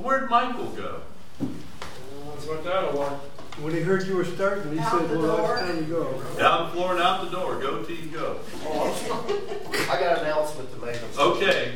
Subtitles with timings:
[0.00, 1.00] Well, where'd Michael go?
[1.40, 3.20] That's what that was.
[3.60, 5.58] When he heard you were starting, he Out said, the well, door.
[5.58, 6.22] it's time to go.
[6.38, 7.60] Down the floor and out the door.
[7.60, 8.38] Go team, go.
[8.64, 10.96] I got an announcement to make.
[11.18, 11.72] Okay.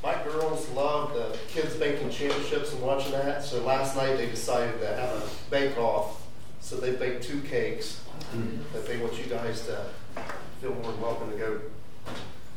[0.00, 3.42] My girls love the kids baking championships and watching that.
[3.42, 6.22] So last night they decided to have a bake off.
[6.60, 8.00] So they baked two cakes
[8.72, 9.80] that they want you guys to
[10.60, 11.60] feel more than welcome to go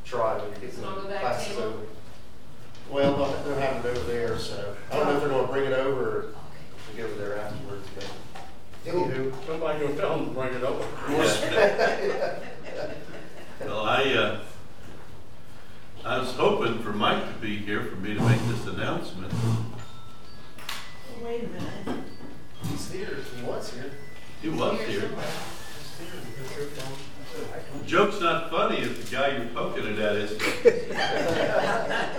[0.05, 1.63] try when you're getting On the the back classes table?
[1.63, 1.77] over.
[2.91, 5.51] Well, they're- they're having it over there, so I don't know if they're going to
[5.51, 6.25] bring it over or
[6.97, 7.87] go over there afterwards.
[7.95, 8.05] But
[8.85, 10.85] anywho, Somebody go tell them to bring it over.
[13.61, 14.39] Well, I, uh,
[16.05, 19.33] I was hoping for Mike to be here for me to make this announcement.
[21.21, 22.05] Wait a minute.
[22.69, 23.17] he's here.
[23.35, 23.91] He was here.
[24.41, 25.09] He was here.
[27.85, 30.31] Joke's not funny if the guy you're poking it at is.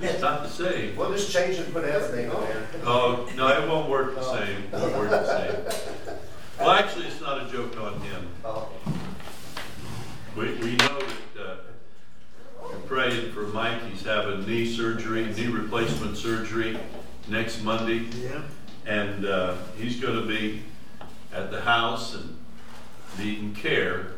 [0.00, 0.96] It's not the same.
[0.96, 2.66] We'll just change it and put Ed's name on there.
[2.84, 4.64] Oh, no, it won't work the same.
[4.64, 6.18] It won't work the same.
[6.58, 8.28] Well, actually, it's not a joke on him.
[8.44, 8.68] Oh.
[10.36, 11.00] We, we know
[11.34, 11.56] that, uh,
[12.62, 13.82] we're praying for Mike.
[13.90, 16.78] He's having knee surgery, knee replacement surgery
[17.28, 18.06] next Monday.
[18.22, 18.42] Yeah.
[18.86, 20.62] And, uh, he's gonna be
[21.32, 22.36] at the house and
[23.18, 24.12] needing care.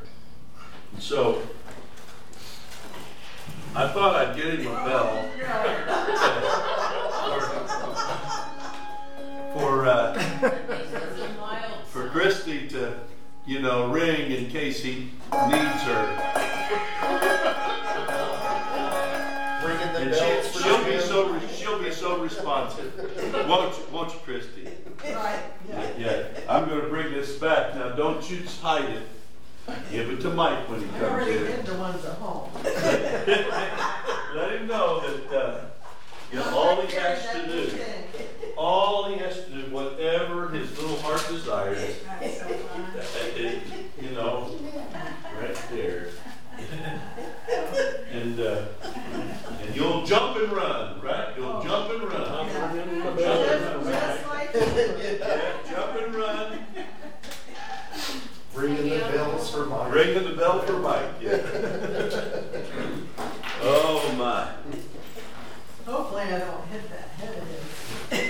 [0.93, 1.43] And so,
[3.79, 5.29] I thought I'd get him a bell
[9.55, 10.15] for, uh,
[11.85, 12.99] for Christy to,
[13.47, 15.13] you know, ring in case he
[15.49, 16.07] needs her.
[19.63, 22.93] Bringing the And bells she, she'll be so, re- she'll be so responsive.
[23.49, 24.71] Won't you, won't you, Christy?
[25.05, 25.87] Right, yeah.
[25.97, 27.77] Yeah, I'm gonna bring this back.
[27.77, 29.07] Now, don't you hide it.
[29.91, 31.45] Give it to Mike when he I comes already in.
[31.45, 32.51] did the ones at home.
[32.65, 35.61] Let him know that, uh,
[36.33, 37.79] you know, all he has to do,
[38.57, 41.79] all he has to do, whatever his little heart desires,
[42.21, 42.93] That's so fun.
[43.37, 43.63] it-
[44.01, 44.51] you know,
[45.41, 46.09] right there.
[48.13, 48.63] And, uh,
[49.63, 51.29] and you'll jump and run, right?
[51.37, 52.49] You'll jump and run.
[52.49, 54.61] Just, just like you.
[55.19, 56.59] Yeah, jump and run,
[58.55, 59.38] Bringing the bells for Mike.
[59.89, 61.39] Ringing the bell for Mike, yeah.
[63.61, 64.47] Oh, my.
[65.91, 67.45] Hopefully I don't hit that head of
[68.11, 68.21] his.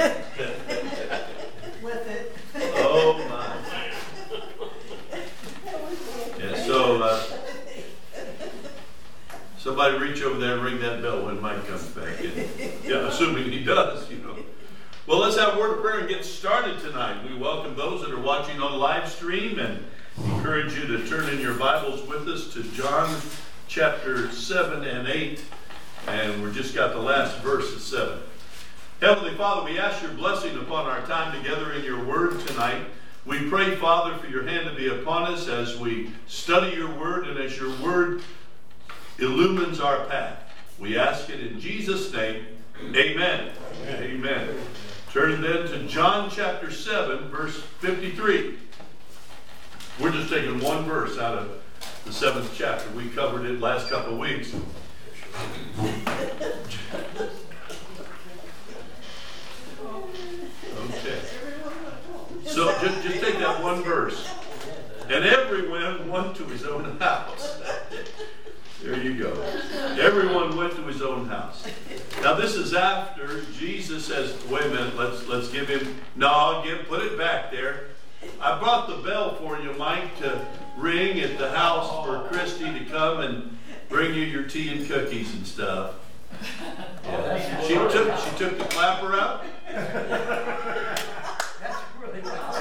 [1.83, 2.35] With it.
[2.77, 3.57] Oh, my.
[6.39, 7.21] Yeah, so, uh,
[9.59, 12.49] somebody reach over there and ring that bell when Mike comes back in.
[12.85, 14.37] Yeah, assuming he does, you know.
[15.07, 17.25] Well, let's have a word of prayer and get started tonight.
[17.29, 19.85] We welcome those that are watching on live stream and
[20.25, 23.15] encourage you to turn in your Bibles with us to John
[23.67, 25.43] chapter 7 and 8.
[26.09, 28.19] And we've just got the last verse of 7.
[29.01, 32.83] Heavenly Father, we ask your blessing upon our time together in your word tonight.
[33.27, 37.29] We pray, Father, for your hand to be upon us as we study your word
[37.29, 38.23] and as your word
[39.19, 40.43] illumines our path.
[40.79, 42.47] We ask it in Jesus' name.
[42.81, 43.53] Amen.
[43.89, 44.57] Amen.
[45.13, 48.57] Turn then to John chapter 7, verse 53.
[50.01, 51.61] We're just taking one verse out of
[52.05, 52.89] the seventh chapter.
[52.91, 54.55] We covered it last couple of weeks.
[60.79, 61.21] Okay.
[62.47, 64.29] So just, just take that one verse.
[65.09, 67.61] And everyone went to his own house.
[68.83, 69.33] There you go.
[69.99, 71.67] Everyone went to his own house.
[72.23, 76.87] Now this is after Jesus says, wait a minute, let's let's give him no, give
[76.87, 77.89] put it back there.
[78.41, 80.45] I brought the bell for you, Mike, to
[80.77, 83.57] ring at the house for Christy to come and
[83.89, 85.95] bring you your tea and cookies and stuff.
[87.05, 87.61] Yeah.
[87.63, 89.43] She took she took the clapper out.
[89.73, 89.95] That's
[91.99, 92.53] really well.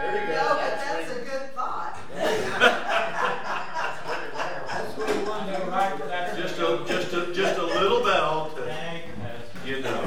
[0.00, 0.48] There you No, go.
[0.54, 1.94] but that's a good thought.
[6.36, 8.62] Just a just a just a little bell to
[9.66, 10.00] you know.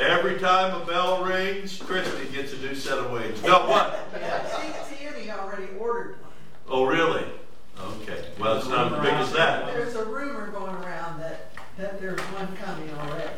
[0.00, 3.40] Every time a bell rings, Christy gets a new set of wings.
[3.42, 4.08] No, what?
[4.12, 6.32] See, Tammy already ordered one.
[6.68, 7.24] Oh, really?
[7.80, 8.24] Okay.
[8.38, 9.66] Well, it's not as big as that.
[9.66, 13.30] There's a rumor going around that, that there's one coming already.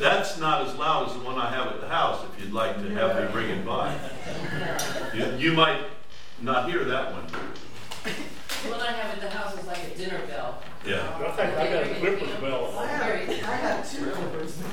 [0.00, 2.76] That's not as loud as the one I have at the house, if you'd like
[2.76, 3.96] to have me bring it by.
[5.14, 5.80] You, you might
[6.42, 7.26] not hear that one.
[8.62, 10.62] The one I have at the house is like a dinner bell.
[10.86, 11.08] Yeah.
[11.18, 12.74] I think I got a Clippers bell.
[12.78, 14.69] I have, I have two Clippers bells that.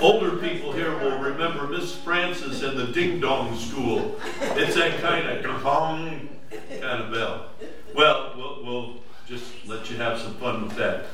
[0.00, 4.18] Older people here will remember Miss Frances and the Ding Dong School.
[4.40, 7.48] It's that kind of gong kind of bell.
[7.94, 8.96] Well, we'll, we'll
[9.26, 11.06] just let you have some fun with that.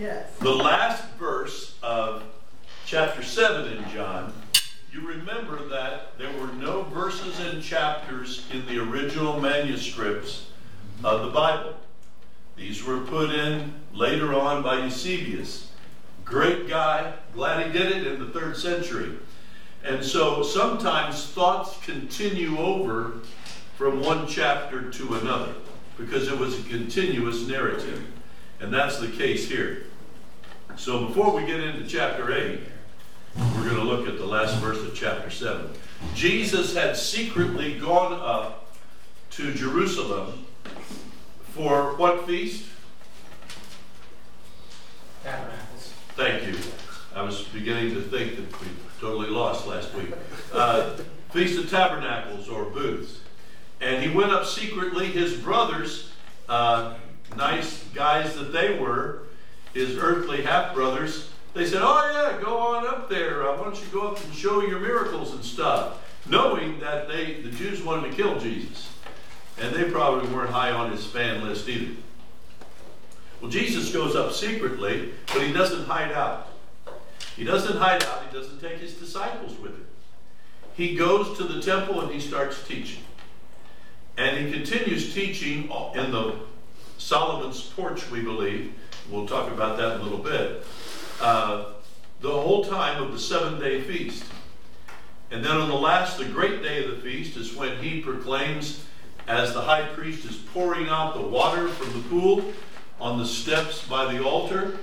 [0.00, 0.34] Yes.
[0.38, 2.24] The last verse of
[2.86, 4.32] chapter 7 in John,
[4.92, 10.50] you remember that there were no verses and chapters in the original manuscripts
[11.04, 11.74] of the Bible.
[12.56, 15.69] These were put in later on by Eusebius.
[16.30, 19.18] Great guy, glad he did it in the third century.
[19.82, 23.14] And so sometimes thoughts continue over
[23.76, 25.54] from one chapter to another
[25.98, 28.06] because it was a continuous narrative.
[28.60, 29.86] And that's the case here.
[30.76, 32.60] So before we get into chapter 8,
[33.56, 35.68] we're going to look at the last verse of chapter 7.
[36.14, 38.72] Jesus had secretly gone up
[39.30, 40.46] to Jerusalem
[41.54, 42.66] for what feast?
[45.24, 45.92] Tabernacles.
[46.16, 46.58] Thank you.
[47.14, 48.68] I was beginning to think that we
[49.00, 50.10] totally lost last week.
[50.52, 50.96] Uh,
[51.30, 53.20] feast of Tabernacles or booths.
[53.80, 55.06] And he went up secretly.
[55.06, 56.12] His brothers,
[56.48, 56.94] uh,
[57.36, 59.22] nice guys that they were,
[59.72, 63.48] his earthly half brothers, they said, Oh, yeah, go on up there.
[63.48, 65.98] Uh, why don't you go up and show your miracles and stuff?
[66.28, 68.92] Knowing that they, the Jews wanted to kill Jesus.
[69.58, 71.94] And they probably weren't high on his fan list either.
[73.40, 76.49] Well, Jesus goes up secretly, but he doesn't hide out.
[77.36, 79.86] He doesn't hide out, he doesn't take his disciples with him.
[80.74, 83.02] He goes to the temple and he starts teaching.
[84.16, 86.36] And he continues teaching in the
[86.98, 88.74] Solomon's porch, we believe.
[89.10, 90.64] We'll talk about that in a little bit.
[91.20, 91.72] Uh,
[92.20, 94.24] the whole time of the seven day feast.
[95.30, 98.84] And then on the last, the great day of the feast, is when he proclaims,
[99.28, 102.52] as the high priest is pouring out the water from the pool
[103.00, 104.78] on the steps by the altar,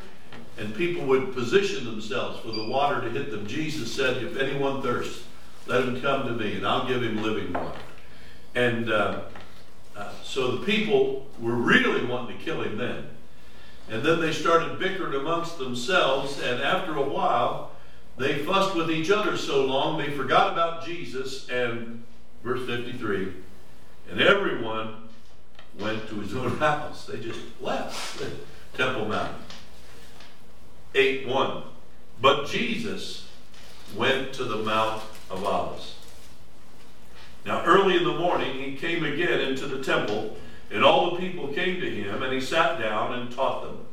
[0.57, 3.45] and people would position themselves for the water to hit them.
[3.47, 5.23] Jesus said, If anyone thirsts,
[5.65, 7.77] let him come to me, and I'll give him living water.
[8.55, 9.21] And uh,
[9.95, 13.09] uh, so the people were really wanting to kill him then.
[13.89, 17.71] And then they started bickering amongst themselves, and after a while,
[18.17, 21.47] they fussed with each other so long they forgot about Jesus.
[21.49, 22.03] And
[22.43, 23.31] verse 53
[24.09, 24.95] and everyone
[25.79, 27.05] went to his own house.
[27.05, 28.31] They just left the
[28.75, 29.35] Temple Mount.
[30.97, 31.63] 8 1.
[32.19, 33.27] But Jesus
[33.95, 35.95] went to the Mount of Olives.
[37.45, 40.35] Now, early in the morning, he came again into the temple,
[40.71, 43.85] and all the people came to him, and he sat down and taught them.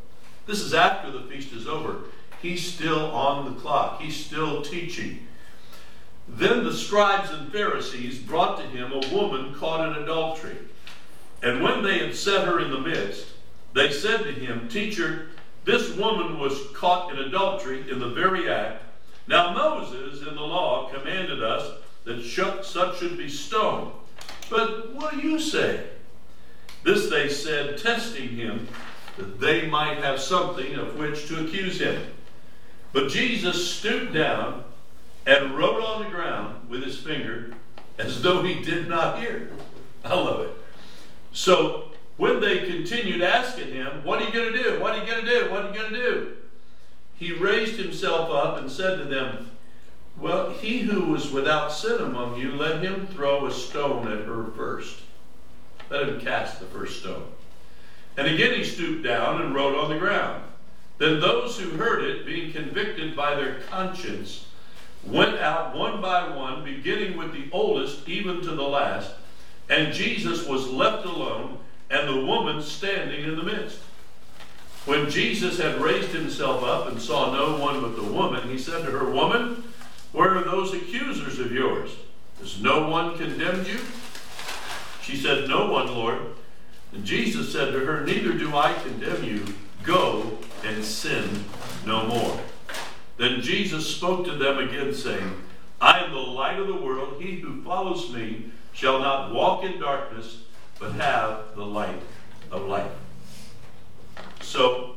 [0.47, 1.99] This is after the feast is over.
[2.43, 5.27] He's still on the clock, he's still teaching.
[6.27, 10.57] Then the scribes and Pharisees brought to him a woman caught in adultery.
[11.43, 13.27] And when they had set her in the midst,
[13.75, 15.29] they said to him, Teacher,
[15.65, 18.83] this woman was caught in adultery in the very act.
[19.27, 22.23] Now Moses in the law commanded us that
[22.65, 23.93] such should be stoned.
[24.51, 25.85] But what do you say?
[26.83, 28.69] This they said, testing him,
[29.17, 32.03] that they might have something of which to accuse him.
[32.93, 34.65] But Jesus stooped down
[35.27, 37.55] and wrote on the ground with his finger
[37.99, 39.51] as though he did not hear.
[40.05, 40.51] I love it.
[41.33, 44.81] So when they continued asking him, What are you going to do?
[44.81, 45.51] What are you going to do?
[45.51, 46.37] What are you going to do?
[47.17, 49.51] He raised himself up and said to them,
[50.19, 54.47] Well, he who was without sin among you, let him throw a stone at her
[54.57, 55.01] first.
[55.91, 57.27] Let him cast the first stone.
[58.17, 60.45] And again he stooped down and wrote on the ground.
[60.99, 64.47] Then those who heard it, being convicted by their conscience,
[65.05, 69.13] went out one by one, beginning with the oldest even to the last.
[69.69, 71.59] And Jesus was left alone,
[71.91, 73.79] and the woman standing in the midst.
[74.87, 78.85] When Jesus had raised himself up and saw no one but the woman, he said
[78.85, 79.65] to her, Woman,
[80.13, 81.91] where are those accusers of yours?
[82.41, 83.79] Has no one condemned you?
[85.03, 86.19] She said, No one, Lord.
[86.93, 89.45] And Jesus said to her, Neither do I condemn you.
[89.83, 91.45] Go and sin
[91.87, 92.41] no more.
[93.17, 95.43] Then Jesus spoke to them again, saying,
[95.81, 97.21] I am the light of the world.
[97.21, 100.44] He who follows me shall not walk in darkness,
[100.79, 102.03] but have the light
[102.51, 102.91] of life.
[104.41, 104.97] So,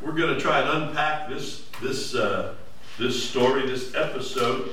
[0.00, 2.54] we're going to try and unpack this, this, uh,
[2.98, 4.72] this story, this episode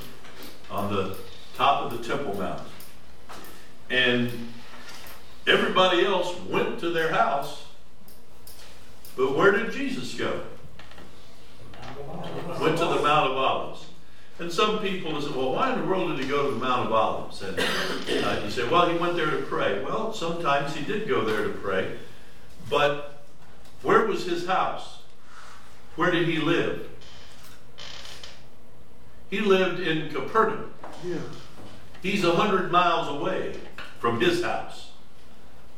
[0.70, 1.16] on the
[1.56, 2.62] top of the Temple Mount.
[3.90, 4.30] And
[5.46, 7.64] everybody else went to their house,
[9.16, 10.42] but where did Jesus go?
[12.60, 13.86] Went to the Mount of Olives.
[14.38, 16.86] And some people say, well, why in the world did he go to the Mount
[16.86, 17.40] of Olives?
[17.42, 19.82] And uh, you say, well, he went there to pray.
[19.84, 21.96] Well, sometimes he did go there to pray.
[22.68, 23.22] But
[23.82, 24.98] where was his house?
[25.94, 26.88] Where did he live?
[29.30, 30.72] He lived in Capernaum.
[31.04, 31.18] Yeah.
[32.02, 33.56] He's a hundred miles away
[34.00, 34.90] from his house.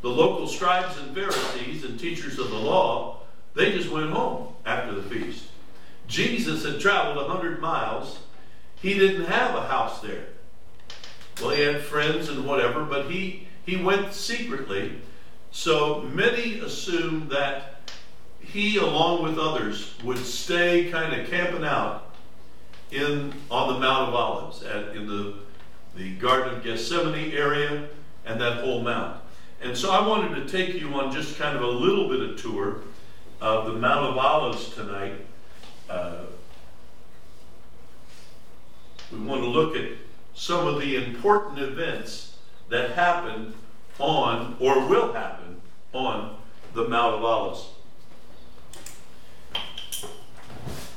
[0.03, 3.21] The local scribes and Pharisees and teachers of the law,
[3.55, 5.45] they just went home after the feast.
[6.07, 8.19] Jesus had traveled a 100 miles.
[8.81, 10.27] He didn't have a house there.
[11.41, 15.01] Well, he had friends and whatever, but he, he went secretly.
[15.51, 17.91] So many assume that
[18.41, 22.15] he, along with others, would stay kind of camping out
[22.91, 25.35] in on the Mount of Olives, at, in the,
[25.97, 27.89] the Garden of Gethsemane area,
[28.25, 29.21] and that whole mount.
[29.63, 32.41] And so I wanted to take you on just kind of a little bit of
[32.41, 32.83] tour
[33.41, 35.15] of the Mount of Olives tonight.
[35.89, 36.25] Uh,
[39.13, 39.91] we want to look at
[40.35, 42.37] some of the important events
[42.69, 43.55] that happened
[43.99, 45.61] on, or will happen,
[45.93, 46.37] on
[46.75, 47.69] the Mount of Olives.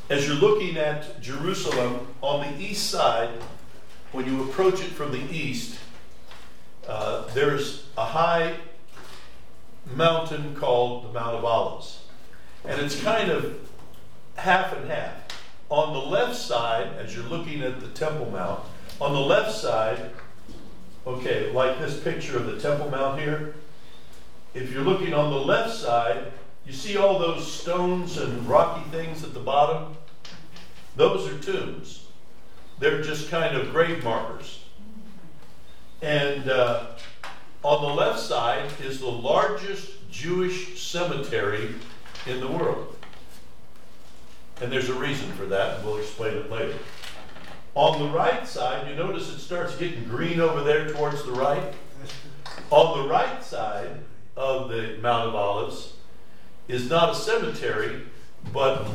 [0.09, 3.29] As you're looking at Jerusalem on the east side,
[4.11, 5.79] when you approach it from the east,
[6.87, 8.55] uh, there's a high
[9.95, 12.03] mountain called the Mount of Olives.
[12.65, 13.69] And it's kind of
[14.35, 15.28] half and half.
[15.69, 18.61] On the left side, as you're looking at the Temple Mount,
[18.99, 20.11] on the left side,
[21.05, 23.53] okay, like this picture of the Temple Mount here,
[24.55, 26.31] if you're looking on the left side,
[26.65, 29.95] you see all those stones and rocky things at the bottom?
[30.95, 32.07] Those are tombs.
[32.79, 34.63] They're just kind of grave markers.
[36.01, 36.87] And uh,
[37.63, 41.75] on the left side is the largest Jewish cemetery
[42.25, 42.95] in the world.
[44.61, 46.77] And there's a reason for that, and we'll explain it later.
[47.75, 51.73] On the right side, you notice it starts getting green over there towards the right.
[52.71, 53.99] On the right side
[54.35, 55.93] of the Mount of Olives
[56.67, 58.01] is not a cemetery,
[58.51, 58.85] but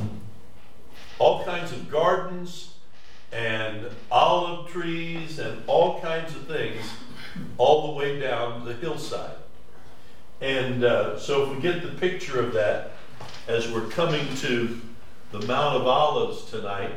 [1.18, 2.75] all kinds of gardens
[3.33, 6.85] and olive trees and all kinds of things
[7.59, 9.37] all the way down the hillside.
[10.40, 12.92] And uh, so, if we get the picture of that
[13.49, 14.80] as we're coming to
[15.34, 16.92] the Mount of Olives tonight,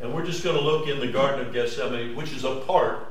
[0.00, 3.08] and we're just going to look in the Garden of Gethsemane, which is a part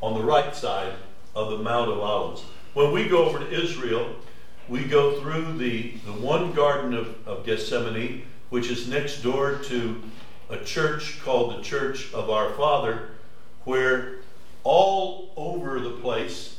[0.00, 0.94] on the right side
[1.34, 2.44] of the Mount of Olives.
[2.72, 4.16] When we go over to Israel,
[4.70, 10.02] we go through the, the one Garden of, of Gethsemane, which is next door to
[10.48, 13.10] a church called the Church of Our Father,
[13.64, 14.14] where
[14.64, 16.56] all over the place,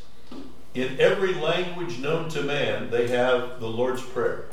[0.75, 4.45] in every language known to man, they have the Lord's Prayer,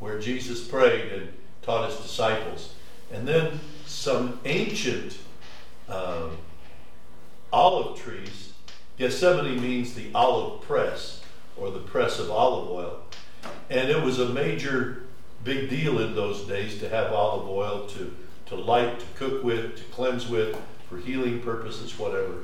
[0.00, 1.28] where Jesus prayed and
[1.62, 2.74] taught his disciples.
[3.12, 5.18] And then some ancient
[5.88, 6.28] uh,
[7.52, 8.52] olive trees.
[8.98, 11.22] Gethsemane means the olive press,
[11.56, 13.02] or the press of olive oil.
[13.70, 15.04] And it was a major,
[15.44, 18.14] big deal in those days to have olive oil to,
[18.46, 20.56] to light, to cook with, to cleanse with,
[20.88, 22.42] for healing purposes, whatever.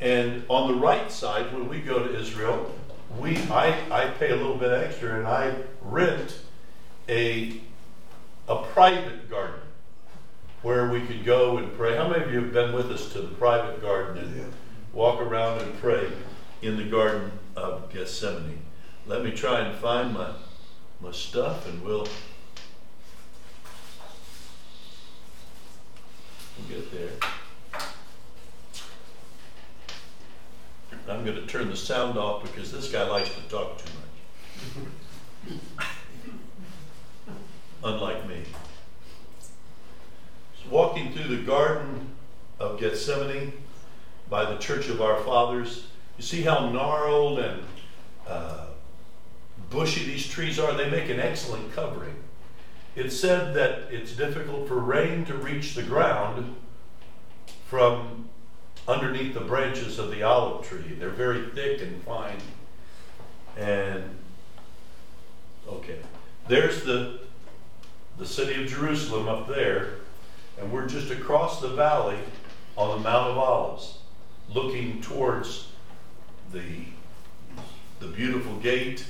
[0.00, 2.74] And on the right side, when we go to Israel,
[3.18, 6.38] we I, I pay a little bit extra and I rent
[7.08, 7.60] a
[8.48, 9.60] a private garden
[10.62, 11.96] where we could go and pray.
[11.96, 14.52] How many of you have been with us to the private garden and
[14.92, 16.08] walk around and pray
[16.62, 18.62] in the Garden of Gethsemane?
[19.06, 20.30] Let me try and find my
[21.00, 22.08] my stuff and we'll,
[26.58, 27.10] we'll get there.
[31.08, 33.92] I'm going to turn the sound off because this guy likes to talk too
[35.46, 35.60] much.
[37.86, 38.42] Unlike me.
[40.68, 42.08] Walking through the Garden
[42.58, 43.52] of Gethsemane
[44.28, 45.86] by the Church of Our Fathers,
[46.18, 47.62] you see how gnarled and
[48.26, 48.66] uh,
[49.70, 50.72] bushy these trees are?
[50.72, 52.16] They make an excellent covering.
[52.96, 56.56] It's said that it's difficult for rain to reach the ground
[57.66, 58.28] from
[58.88, 60.96] underneath the branches of the olive tree.
[60.98, 62.38] They're very thick and fine.
[63.56, 64.16] And
[65.68, 66.00] okay,
[66.48, 67.25] there's the
[68.18, 69.94] the city of Jerusalem up there,
[70.58, 72.18] and we're just across the valley
[72.76, 73.98] on the Mount of Olives,
[74.52, 75.68] looking towards
[76.52, 76.84] the
[77.98, 79.06] the beautiful gate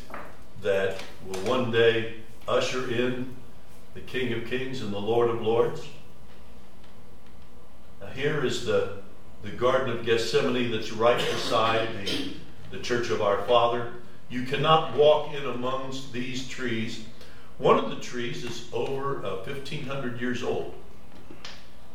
[0.62, 2.14] that will one day
[2.46, 3.34] usher in
[3.94, 5.86] the King of Kings and the Lord of Lords.
[8.00, 8.98] Now here is the
[9.42, 12.32] the Garden of Gethsemane that's right beside the,
[12.70, 13.92] the Church of Our Father.
[14.28, 17.04] You cannot walk in amongst these trees.
[17.58, 20.74] One of the trees is over uh, 1,500 years old.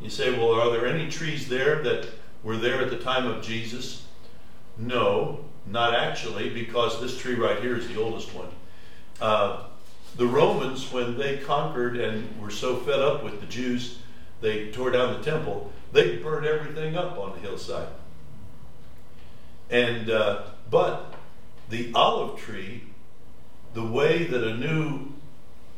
[0.00, 2.08] You say, well, are there any trees there that
[2.42, 4.06] were there at the time of Jesus?
[4.76, 8.48] No, not actually, because this tree right here is the oldest one.
[9.20, 9.64] Uh,
[10.16, 13.98] the Romans, when they conquered and were so fed up with the Jews,
[14.40, 17.88] they tore down the temple they burned everything up on the hillside.
[19.70, 21.14] And uh, but
[21.68, 22.84] the olive tree,
[23.74, 25.12] the way that a new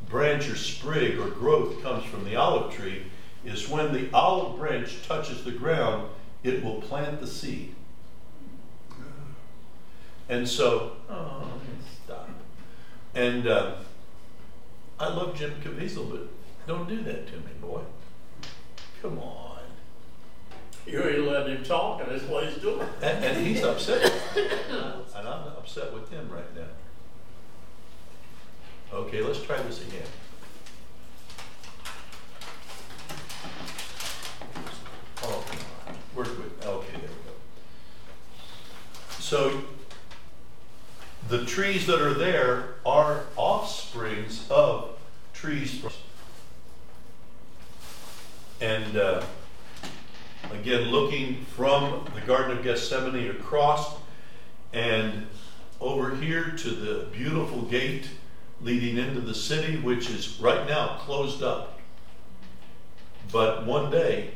[0.09, 3.05] branch or sprig or growth comes from the olive tree
[3.45, 6.09] is when the olive branch touches the ground,
[6.43, 7.75] it will plant the seed.
[10.29, 11.53] And so, oh,
[12.05, 12.31] stop.
[13.15, 13.77] And uh,
[14.99, 16.29] I love Jim Caviezel, but
[16.67, 17.83] don't do that to me, boy.
[19.03, 19.59] Come on.
[20.87, 22.87] You ain't letting him talk, and that's what he's doing.
[23.03, 24.13] And, and he's upset.
[24.37, 26.67] and I'm upset with him right now.
[28.95, 30.07] Okay, let's try this again.
[35.25, 35.45] Oh.
[36.15, 37.33] Work with, okay, there we go.
[39.19, 39.63] So,
[41.29, 44.91] the trees that are there are offsprings of
[45.33, 45.85] trees.
[48.61, 49.25] And, uh,
[50.53, 53.97] again, looking from the Garden of Gethsemane across
[54.73, 55.27] and
[55.81, 58.09] over here to the beautiful gate
[58.61, 61.79] leading into the city, which is right now closed up.
[63.33, 64.31] But one day,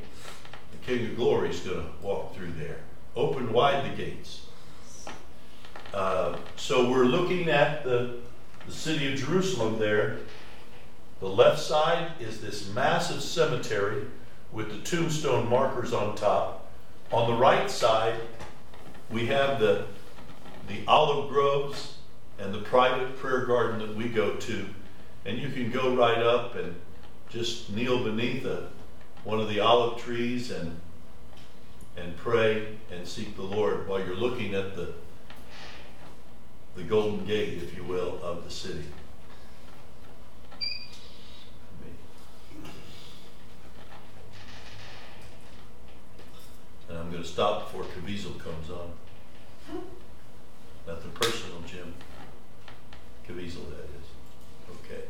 [0.73, 2.79] the King of Glory is going to walk through there.
[3.15, 4.47] Open wide the gates.
[5.95, 8.17] Uh, so we're looking at the,
[8.67, 10.19] the city of Jerusalem there.
[11.21, 14.05] The left side is this massive cemetery
[14.53, 16.71] with the tombstone markers on top.
[17.11, 18.21] On the right side,
[19.11, 19.87] we have the,
[20.69, 21.98] the olive groves
[22.39, 24.67] and the private prayer garden that we go to.
[25.25, 26.75] And you can go right up and
[27.29, 28.69] just kneel beneath a,
[29.25, 30.81] one of the olive trees and,
[31.97, 34.95] and pray and seek the Lord while you're looking at the,
[36.77, 38.85] the golden gate, if you will, of the city.
[46.89, 48.93] And I'm going to stop before Caviezel comes on.
[50.87, 51.93] Nothing personal, Jim.
[53.29, 54.07] Caviezel, that is.
[54.81, 55.03] Okay.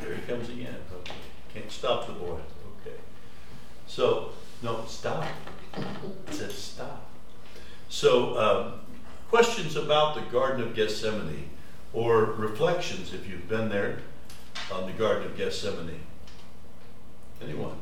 [0.00, 0.76] There he comes again.
[1.00, 1.12] Okay.
[1.52, 2.38] Can't stop the boy.
[2.80, 2.96] Okay.
[3.86, 4.30] So,
[4.62, 5.26] no, stop.
[5.74, 5.82] I
[6.30, 7.10] said stop.
[7.88, 8.80] So, um,
[9.28, 11.50] questions about the Garden of Gethsemane
[11.92, 13.98] or reflections if you've been there
[14.72, 16.00] on the Garden of Gethsemane?
[17.42, 17.76] Anyone?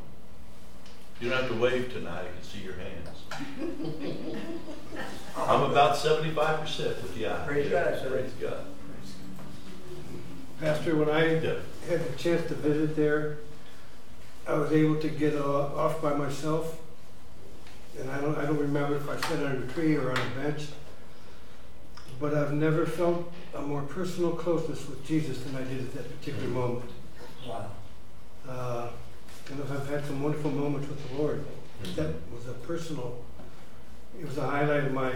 [1.20, 3.19] You don't have to wave tonight, I can see your hands.
[5.36, 7.44] I'm about seventy-five percent with the eye.
[7.46, 8.10] Praise God, sir.
[8.10, 8.64] Praise God.
[10.60, 11.54] Pastor, when I Yeah.
[11.88, 13.38] had the chance to visit there,
[14.46, 16.78] I was able to get uh, off by myself.
[17.98, 20.42] And I don't, I don't remember if I sat under a tree or on a
[20.42, 20.68] bench.
[22.20, 26.18] But I've never felt a more personal closeness with Jesus than I did at that
[26.18, 26.90] particular moment.
[27.48, 27.70] Wow.
[28.48, 28.88] Uh,
[29.50, 31.44] and I've had some wonderful moments with the Lord.
[31.96, 33.24] That was a personal,
[34.18, 35.12] it was a highlight of my,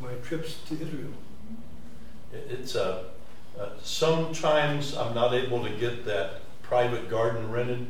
[0.00, 1.12] my trips to Israel.
[2.32, 3.04] It's a,
[3.58, 7.86] uh, sometimes I'm not able to get that private garden rented,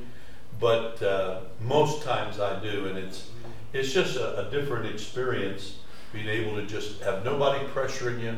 [0.60, 3.30] but uh, most times I do, and it's
[3.72, 5.78] it's just a, a different experience
[6.12, 8.36] being able to just have nobody pressuring you.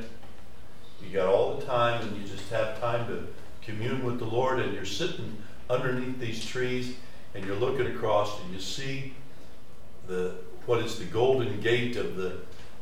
[1.03, 3.27] You got all the time, and you just have time to
[3.63, 5.37] commune with the Lord, and you're sitting
[5.71, 6.97] underneath these trees,
[7.35, 9.15] and you're looking across, and you see
[10.07, 10.35] the
[10.69, 12.37] what is the golden gate of the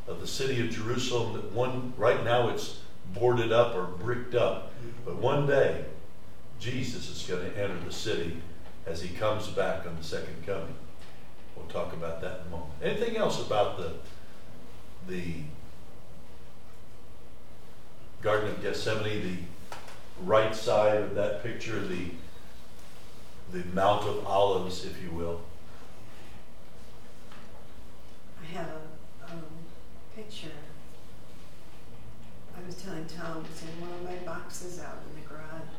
[0.08, 1.34] of the city of Jerusalem.
[1.34, 2.80] That one right now it's
[3.14, 4.72] boarded up or bricked up,
[5.04, 5.84] but one day
[6.58, 8.38] Jesus is going to enter the city
[8.86, 10.74] as he comes back on the second coming.
[11.56, 12.70] We'll talk about that in a moment.
[12.82, 13.92] Anything else about the
[15.06, 15.42] the
[18.20, 22.10] Garden of Gethsemane, the right side of that picture, the
[23.52, 25.40] the Mount of Olives, if you will.
[28.46, 29.42] I have a um,
[30.14, 30.54] picture.
[32.56, 35.74] I was telling Tom, it's in one of my boxes out in the garage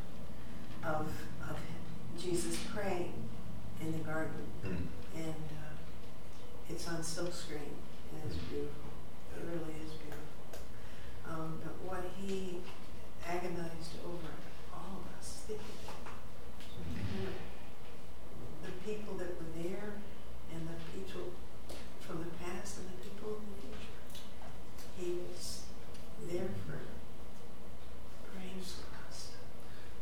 [0.83, 1.07] of,
[1.49, 1.57] of
[2.21, 3.13] Jesus praying
[3.81, 4.43] in the garden.
[4.65, 4.77] Mm.
[5.15, 5.75] And uh,
[6.69, 7.71] it's on silkscreen
[8.11, 8.91] and it's beautiful.
[9.35, 10.59] It really is beautiful.
[11.29, 12.57] Um, but what he
[13.25, 14.31] agonized over
[14.73, 15.65] all of us, thinking,
[17.15, 17.31] you know,
[18.65, 19.93] the people that were there
[20.53, 21.31] and the people
[22.07, 23.91] from the past and the people in the future.
[24.97, 25.63] He was
[26.31, 26.79] there for
[28.31, 29.31] praying for us.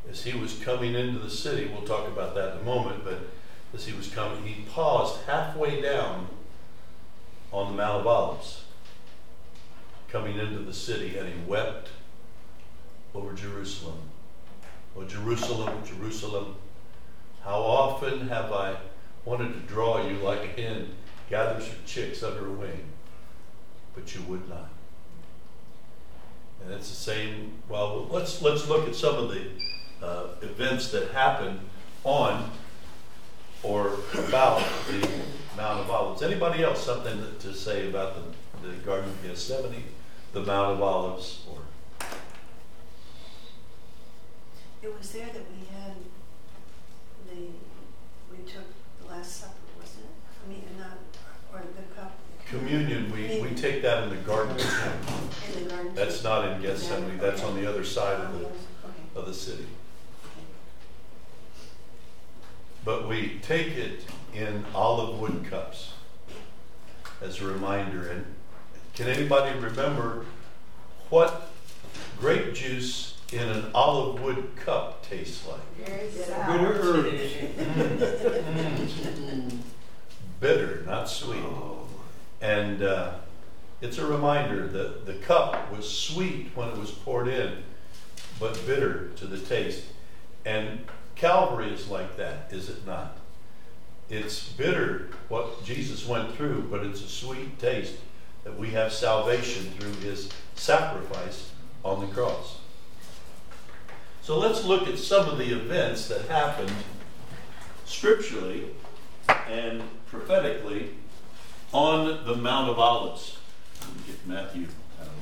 [0.07, 3.19] As he was coming into the city, we'll talk about that in a moment, but
[3.73, 6.27] as he was coming, he paused halfway down
[7.51, 8.63] on the Mount of Olives,
[10.09, 11.89] coming into the city, and he wept
[13.13, 13.99] over Jerusalem.
[14.97, 16.55] Oh, Jerusalem, Jerusalem,
[17.43, 18.77] how often have I
[19.25, 20.89] wanted to draw you like a hen
[21.29, 22.85] gathers her chicks under her wing,
[23.93, 24.69] but you would not.
[26.63, 29.47] And it's the same, well, let's, let's look at some of the
[30.01, 31.59] uh, events that happened
[32.03, 32.49] on
[33.63, 35.07] or about the
[35.57, 36.21] Mount of Olives.
[36.21, 39.83] Anybody else something to say about the, the Garden of Gethsemane,
[40.33, 41.59] the Mount of Olives, or
[44.83, 45.95] It was there that we had
[47.27, 47.47] the,
[48.29, 48.67] we took
[49.01, 50.11] the Last Supper, wasn't it?
[50.45, 50.99] I mean, not,
[51.51, 52.11] or the cup.
[52.45, 53.11] communion?
[53.11, 54.55] We, we take that in the Garden.
[55.57, 55.95] In the garden.
[55.95, 59.65] That's not in Gethsemane, that's on the other side of the, of the city.
[62.85, 65.93] But we take it in olive wood cups
[67.19, 68.07] as a reminder.
[68.07, 68.25] And
[68.93, 70.25] can anybody remember
[71.09, 71.49] what
[72.19, 75.87] grape juice in an olive wood cup tastes like?
[75.87, 77.07] Very Bitter sour.
[77.07, 77.33] herbs.
[80.39, 81.41] Bitter, not sweet.
[82.41, 83.15] And uh,
[83.81, 87.63] it's a reminder that the cup was sweet when it was poured in,
[88.39, 89.85] but bitter to the taste.
[90.45, 93.17] And Calvary is like that, is it not?
[94.09, 97.95] It's bitter what Jesus went through, but it's a sweet taste
[98.43, 101.51] that we have salvation through his sacrifice
[101.83, 102.59] on the cross.
[104.21, 106.71] So let's look at some of the events that happened
[107.85, 108.71] scripturally
[109.49, 110.91] and prophetically
[111.71, 113.37] on the Mount of Olives.
[113.81, 114.67] Let me get Matthew
[114.99, 115.13] out of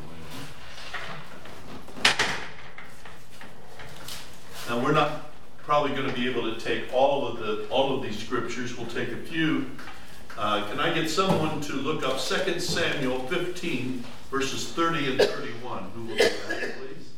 [2.03, 2.15] the way.
[4.69, 5.32] Now we're not
[5.63, 8.77] probably going to be able to take all of the all of these scriptures.
[8.77, 9.71] We'll take a few.
[10.37, 15.83] Uh, can I get someone to look up 2 Samuel 15 verses 30 and 31?
[15.95, 17.09] Who will do that, please?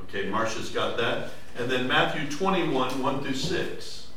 [0.00, 1.30] Okay, Marcia's got that.
[1.56, 4.08] And then Matthew 21, 1 through 6.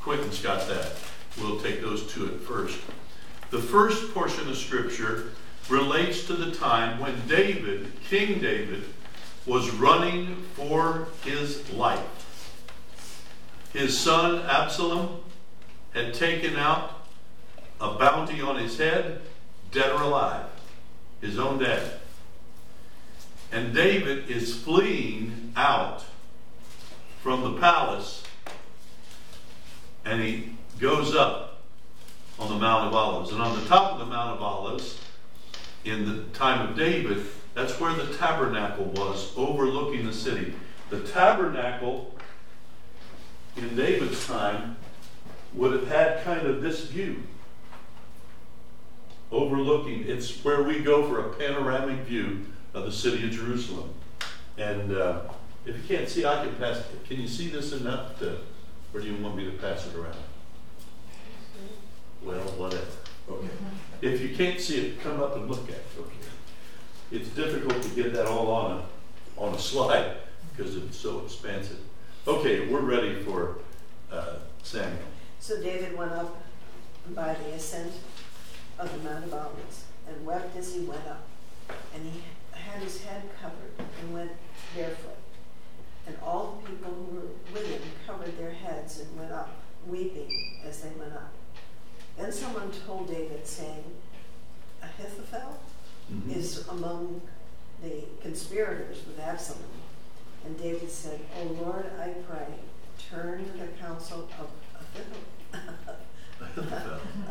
[0.00, 0.92] Quentin's got that.
[1.38, 2.78] We'll take those two at first.
[3.50, 5.30] The first portion of Scripture
[5.68, 8.84] relates to the time when David, King David,
[9.46, 12.00] was running for his life.
[13.72, 15.20] His son Absalom
[15.94, 17.06] had taken out
[17.80, 19.20] a bounty on his head,
[19.70, 20.46] dead or alive,
[21.20, 21.98] his own dad.
[23.50, 26.04] And David is fleeing out
[27.20, 28.22] from the palace
[30.04, 31.60] and he goes up
[32.38, 33.30] on the Mount of Olives.
[33.30, 34.98] And on the top of the Mount of Olives,
[35.84, 40.54] in the time of David, that's where the tabernacle was, overlooking the city.
[40.90, 42.14] The tabernacle
[43.56, 44.76] in David's time
[45.54, 47.22] would have had kind of this view
[49.30, 50.04] overlooking.
[50.06, 53.92] It's where we go for a panoramic view of the city of Jerusalem.
[54.56, 55.20] And uh,
[55.64, 57.04] if you can't see, I can pass it.
[57.06, 58.38] Can you see this enough to,
[58.92, 60.16] or do you want me to pass it around?
[62.22, 62.86] Well, whatever.
[63.28, 63.48] Okay.
[64.00, 65.86] If you can't see it, come up and look at it.
[65.98, 66.16] Okay.
[67.12, 70.16] It's difficult to get that all on a, on a slide
[70.56, 71.76] because it's so expansive.
[72.26, 73.58] Okay, we're ready for
[74.10, 74.96] uh, Samuel.
[75.38, 76.42] So David went up
[77.10, 77.92] by the ascent
[78.78, 81.26] of the Mount of Olives and wept as he went up.
[81.94, 82.22] And he
[82.52, 84.30] had his head covered and went
[84.74, 85.18] barefoot.
[86.06, 89.54] And all the people who were with him covered their heads and went up,
[89.86, 91.30] weeping as they went up.
[92.16, 93.84] Then someone told David, saying,
[94.82, 95.58] Ahithophel
[96.10, 96.36] Mhm.
[96.36, 97.20] is among
[97.82, 99.62] the conspirators with Absalom.
[100.44, 102.46] And David said, O Lord, I pray,
[103.10, 104.48] turn the counsel of
[105.54, 106.66] Ahithophel.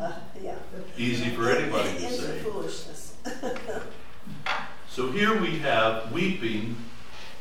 [0.00, 0.54] Uh, yeah.
[0.96, 2.38] Easy for anybody to Into say.
[2.40, 3.14] foolishness.
[4.88, 6.76] So here we have weeping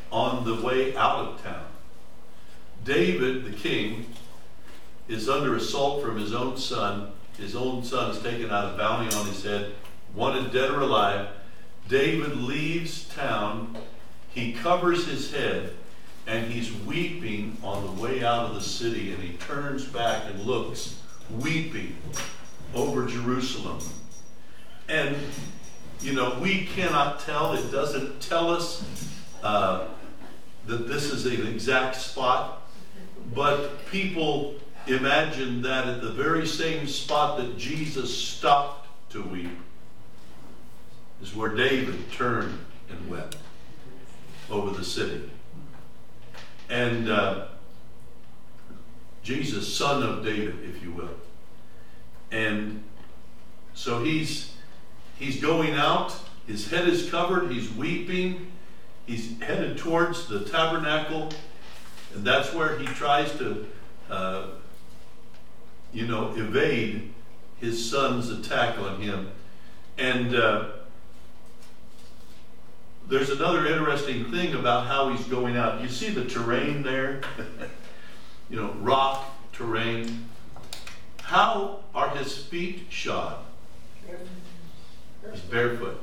[0.10, 1.66] on the way out of town.
[2.86, 4.06] David, the king,
[5.10, 7.12] is under assault from his own son.
[7.38, 9.74] His own son is taken out a bounty on his head,
[10.14, 11.28] wanted dead or alive.
[11.88, 13.78] David leaves town.
[14.30, 15.74] He covers his head
[16.28, 19.12] and he's weeping on the way out of the city.
[19.12, 21.96] And he turns back and looks, weeping
[22.74, 23.80] over Jerusalem.
[24.88, 25.16] And
[26.02, 27.54] you know, we cannot tell.
[27.54, 28.84] It doesn't tell us
[29.44, 29.88] uh,
[30.66, 32.64] that this is an exact spot,
[33.36, 34.56] but people
[34.88, 39.52] imagine that at the very same spot that Jesus stopped to weep
[41.22, 42.58] is where David turned
[42.90, 43.38] and wept
[44.50, 45.30] over the city.
[46.70, 47.48] And uh,
[49.24, 51.10] Jesus, son of David, if you will.
[52.32, 52.84] And
[53.74, 54.54] so he's
[55.20, 56.16] he's going out,
[56.48, 58.52] his head is covered, he's weeping,
[59.06, 61.30] he's headed towards the tabernacle,
[62.16, 63.68] and that's where he tries to,
[64.10, 64.48] uh,
[65.94, 67.14] you know, evade
[67.60, 69.30] his son's attack on him.
[69.98, 70.70] And uh,
[73.12, 75.82] there's another interesting thing about how he's going out.
[75.82, 77.20] You see the terrain there?
[78.50, 80.30] you know, rock, terrain.
[81.22, 83.44] How are his feet shod?
[85.30, 86.02] He's barefoot.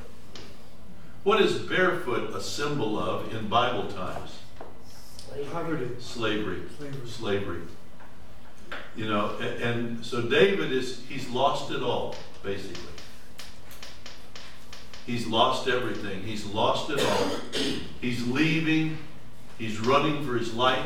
[1.24, 4.38] What is barefoot a symbol of in Bible times?
[5.50, 6.62] Poverty, Slavery.
[6.78, 7.06] slavery.
[7.08, 7.60] Slavery.
[8.96, 12.82] You know, a- and so David is, he's lost it all, basically.
[15.08, 16.22] He's lost everything.
[16.22, 17.30] He's lost it all.
[17.98, 18.98] He's leaving.
[19.56, 20.84] He's running for his life.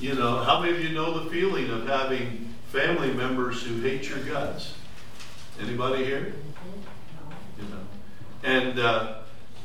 [0.00, 4.08] You know, how many of you know the feeling of having family members who hate
[4.08, 4.74] your guts?
[5.60, 6.34] Anybody here?
[7.56, 7.80] You know,
[8.42, 9.18] and uh,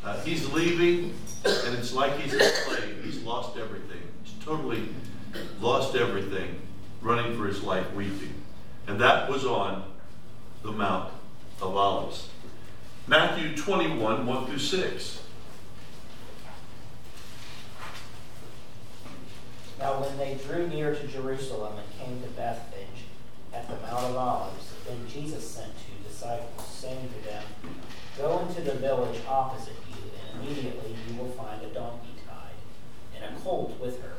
[0.04, 3.04] uh, he's leaving, and it's like he's a slave.
[3.04, 4.02] He's lost everything.
[4.24, 4.90] He's totally
[5.60, 6.62] lost everything,
[7.02, 8.36] running for his life, weeping.
[8.86, 9.92] And that was on
[10.62, 11.12] the Mount
[11.64, 12.30] of Olives.
[13.08, 15.22] Matthew 21, 1 through 6.
[19.78, 23.06] Now when they drew near to Jerusalem and came to Bethphage
[23.54, 27.44] at the Mount of Olives, then Jesus sent two disciples, saying to them,
[28.18, 32.58] Go into the village opposite you, and immediately you will find a donkey tied,
[33.16, 34.14] and a colt with her.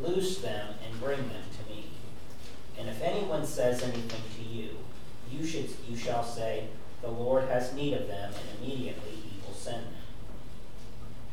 [0.00, 1.90] Loose them and bring them to me.
[2.76, 4.70] And if anyone says anything to you,
[5.30, 6.66] you should you shall say,
[7.02, 9.92] The Lord has need of them, and immediately he will send them.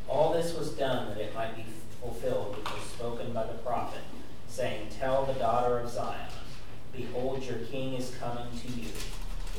[0.08, 1.64] All this was done that it might be
[2.02, 4.02] fulfilled which was spoken by the prophet,
[4.48, 6.30] saying, Tell the daughter of Zion,
[6.92, 8.88] Behold, your king is coming to you,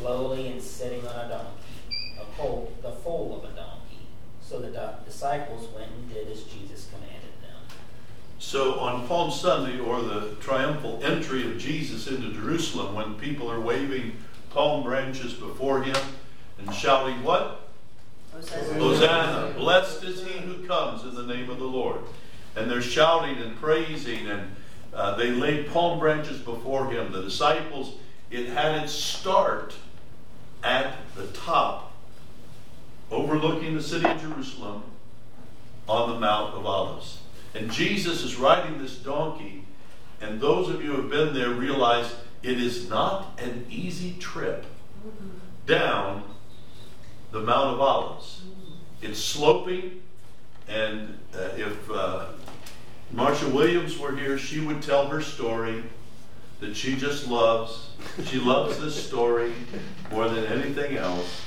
[0.03, 4.09] lowly and sitting on a donkey, a colt, the foal of a donkey.
[4.43, 7.77] So the disciples went and did as Jesus commanded them.
[8.41, 13.61] So on Palm Sunday, or the triumphal entry of Jesus into Jerusalem, when people are
[13.61, 14.17] waving
[14.51, 15.97] palm branches before him
[16.59, 17.69] and shouting, What?
[18.33, 18.75] Hosanna.
[18.75, 21.99] Hosanna, blessed is he who comes in the name of the Lord.
[22.57, 24.55] And they're shouting and praising, and
[24.95, 27.13] uh, they laid palm branches before him.
[27.13, 27.95] The disciples,
[28.31, 29.75] it had its start
[30.63, 31.93] at the top,
[33.11, 34.83] overlooking the city of Jerusalem
[35.89, 37.19] on the Mount of Olives.
[37.55, 39.65] And Jesus is riding this donkey,
[40.21, 44.65] and those of you who have been there realize it is not an easy trip
[45.67, 46.23] down
[47.33, 48.43] the Mount of Olives.
[49.03, 50.03] It's sloping,
[50.69, 52.27] and uh, if uh,
[53.13, 55.83] Marcia Williams were here, she would tell her story
[56.61, 57.91] that she just loves.
[58.25, 59.53] She loves this story
[60.11, 61.47] more than anything else.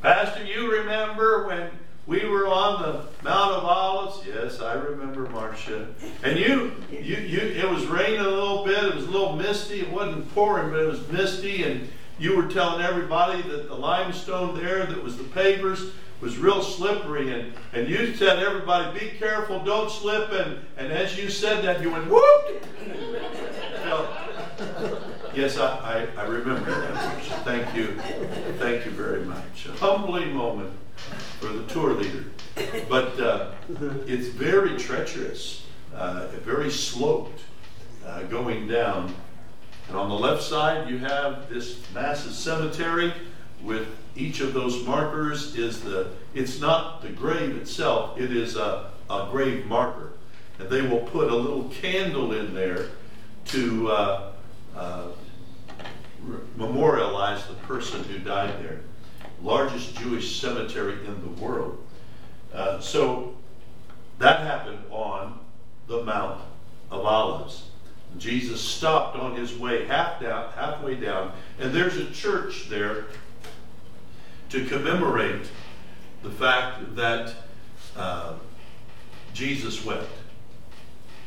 [0.00, 1.70] Pastor, you remember when
[2.06, 4.26] we were on the Mount of Olives?
[4.26, 5.86] Yes, I remember, Marcia.
[6.24, 8.82] And you, you, you, it was raining a little bit.
[8.84, 9.80] It was a little misty.
[9.80, 11.62] It wasn't pouring, but it was misty.
[11.62, 11.88] And
[12.18, 17.32] you were telling everybody that the limestone there, that was the pavers, was real slippery.
[17.32, 20.32] And, and you said, everybody, be careful, don't slip.
[20.32, 22.64] And, and as you said that, you went, whoop!
[23.84, 25.02] So,
[25.34, 27.22] yes, I, I, I remember that.
[27.44, 27.94] Thank you.
[28.58, 29.66] Thank you very much.
[29.66, 30.72] A humbling moment
[31.42, 32.24] for the tour leader.
[32.88, 33.50] But uh,
[34.06, 37.40] it's very treacherous, uh, very sloped
[38.06, 39.12] uh, going down.
[39.88, 43.12] And on the left side, you have this massive cemetery
[43.60, 48.90] with each of those markers is the, it's not the grave itself, it is a,
[49.10, 50.12] a grave marker.
[50.60, 52.90] And they will put a little candle in there
[53.46, 54.32] to uh,
[54.76, 55.06] uh,
[56.56, 58.80] memorialize the person who died there.
[59.42, 61.84] Largest Jewish cemetery in the world.
[62.54, 63.34] Uh, so
[64.18, 65.38] that happened on
[65.88, 66.40] the Mount
[66.90, 67.64] of Olives.
[68.18, 73.06] Jesus stopped on his way half down, halfway down, and there's a church there
[74.50, 75.48] to commemorate
[76.22, 77.34] the fact that
[77.96, 78.34] uh,
[79.32, 80.10] Jesus wept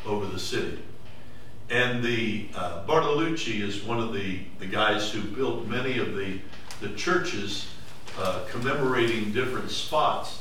[0.06, 0.80] over the city.
[1.69, 6.39] And the uh, Bartolucci is one of the, the guys who built many of the,
[6.80, 7.67] the churches
[8.17, 10.39] uh, commemorating different spots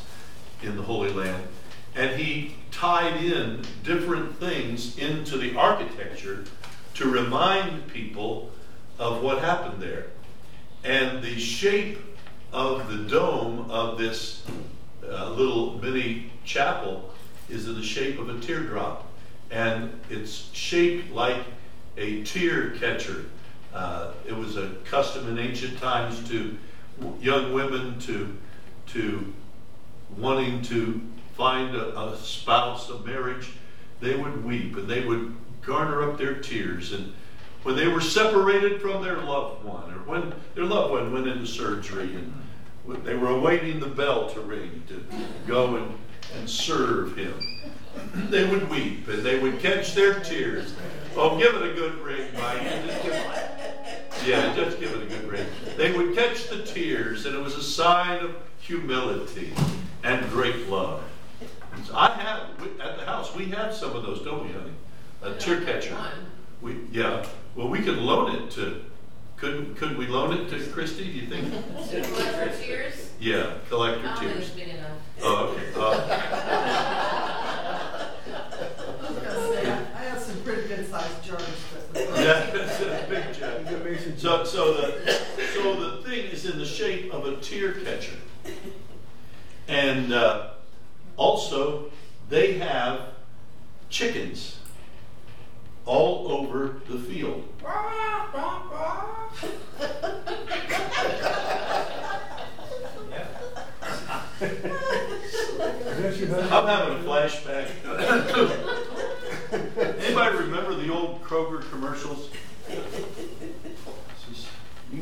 [0.62, 1.46] in the Holy Land.
[1.96, 6.44] And he tied in different things into the architecture
[6.94, 8.50] to remind people
[8.98, 10.06] of what happened there.
[10.82, 11.98] And the shape
[12.52, 14.44] of the dome of this
[15.08, 17.12] uh, little mini chapel
[17.48, 19.06] is in the shape of a teardrop.
[19.50, 21.38] And it's shaped like
[21.96, 23.26] a tear catcher.
[23.72, 26.56] Uh, it was a custom in ancient times to
[27.20, 28.36] young women to,
[28.88, 29.32] to
[30.16, 31.00] wanting to
[31.36, 33.50] find a, a spouse, a marriage,
[34.00, 36.92] they would weep and they would garner up their tears.
[36.92, 37.12] And
[37.62, 41.46] when they were separated from their loved one, or when their loved one went into
[41.46, 42.32] surgery and
[43.04, 45.04] they were awaiting the bell to ring to
[45.46, 45.98] go and
[46.38, 47.34] and serve him.
[48.28, 50.74] They would weep and they would catch their tears.
[51.16, 53.72] Oh, give it a good ring, Mike.
[54.24, 55.46] Just give it- Yeah, just give it a good ring.
[55.76, 59.52] They would catch the tears, and it was a sign of humility
[60.02, 61.02] and great love.
[61.86, 63.34] So I have we- at the house.
[63.34, 64.72] We have some of those, don't we, honey?
[65.22, 65.94] A tear catcher.
[65.94, 66.26] One.
[66.62, 67.24] We yeah.
[67.54, 68.80] Well, we could loan it to.
[69.36, 71.04] Couldn't could we loan it to Christy?
[71.04, 71.50] Do you think?
[71.90, 73.10] To collect for tears?
[73.20, 74.76] Yeah, collect I her don't think tears.
[74.76, 74.90] enough.
[75.22, 75.72] Oh, okay.
[75.76, 75.80] Uh,
[78.26, 81.42] I was gonna say, I have some pretty good sized jars
[81.92, 82.08] that.
[82.18, 83.66] yeah, it's a big You check.
[83.66, 84.88] can make some- So, so the
[85.52, 88.16] so the thing is in the shape of a tear catcher,
[89.68, 90.52] and uh,
[91.18, 91.90] also
[92.30, 93.00] they have
[93.90, 94.60] chickens
[95.84, 97.46] all over the field.
[106.50, 107.68] I'm having a flashback.
[110.02, 112.30] Anybody remember the old Kroger commercials?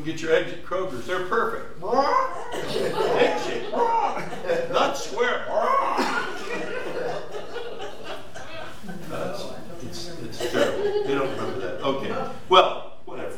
[0.03, 1.07] Can get your eggs at Kroger's.
[1.07, 1.81] They're perfect.
[1.81, 3.73] Egg.
[4.73, 5.47] Not square.
[9.85, 11.09] It's, terrible.
[11.09, 11.83] You don't remember that.
[11.83, 12.31] Okay.
[12.49, 13.37] Well, whatever.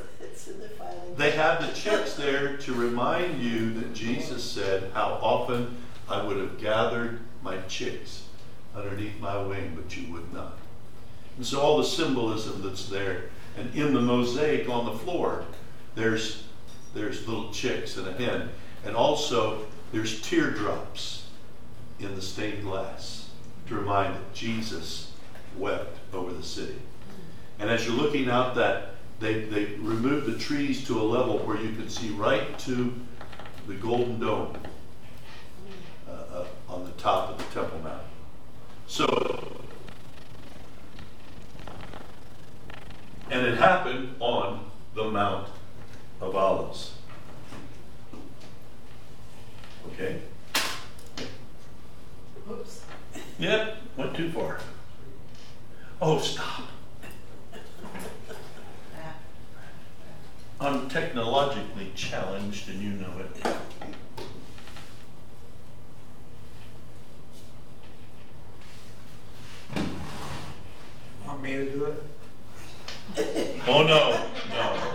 [1.17, 5.77] They have the chicks there to remind you that Jesus said how often
[6.09, 8.29] I would have gathered my chicks
[8.75, 10.57] underneath my wing, but you would not.
[11.37, 13.25] And so all the symbolism that's there,
[13.59, 15.45] and in the mosaic on the floor,
[15.97, 16.44] there's
[16.95, 18.49] there's little chicks and a hen,
[18.85, 21.27] and also there's teardrops
[22.01, 23.31] in the stained glass
[23.69, 25.13] to remind that Jesus
[25.57, 26.77] wept over the city.
[27.59, 31.57] And as you're looking out that, they, they removed the trees to a level where
[31.57, 32.93] you could see right to
[33.67, 34.57] the golden dome
[36.09, 38.03] uh, uh, on the top of the Temple Mount.
[38.87, 39.57] So,
[43.31, 45.49] and it happened on the Mount
[46.25, 46.93] of Olives.
[49.89, 50.21] Okay?
[52.47, 52.85] Whoops.
[53.39, 54.59] Yep, went too far.
[56.01, 56.63] Oh, stop.
[60.61, 63.47] I'm technologically challenged and you know it.
[71.27, 72.14] Want me to do it?
[73.67, 74.11] Oh, no,
[74.51, 74.95] no.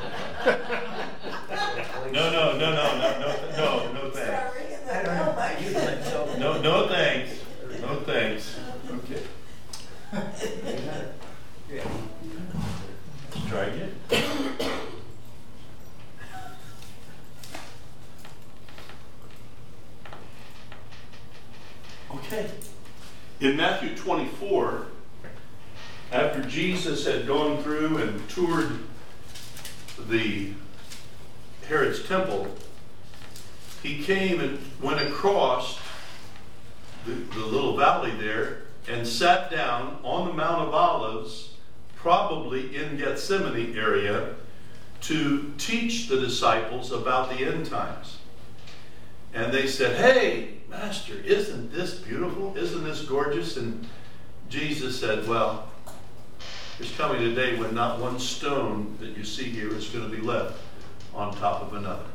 [2.12, 4.28] No, no, no, no, no, no, no, no thanks.
[4.28, 6.40] Start ringing that bell back then.
[6.40, 7.40] No, no thanks.
[7.82, 8.60] No thanks.
[8.92, 9.24] Okay.
[13.32, 13.96] Let's try again.
[22.12, 22.52] Okay.
[23.40, 24.88] In Matthew 24,
[26.12, 28.80] after Jesus had gone through and toured
[30.08, 30.52] the
[31.68, 32.48] Herod's temple,
[33.84, 35.80] he came and went across
[37.06, 41.54] the, the little valley there and sat down on the Mount of Olives,
[41.96, 44.36] probably in Gethsemane area,
[45.02, 48.18] to teach the disciples about the end times.
[49.34, 52.58] And they said, Hey, Master, isn't this beautiful?
[52.58, 53.58] Isn't this gorgeous?
[53.58, 53.88] And
[54.50, 55.69] Jesus said, Well,
[56.80, 60.16] there's coming a day when not one stone that you see here is going to
[60.16, 60.58] be left
[61.14, 62.06] on top of another.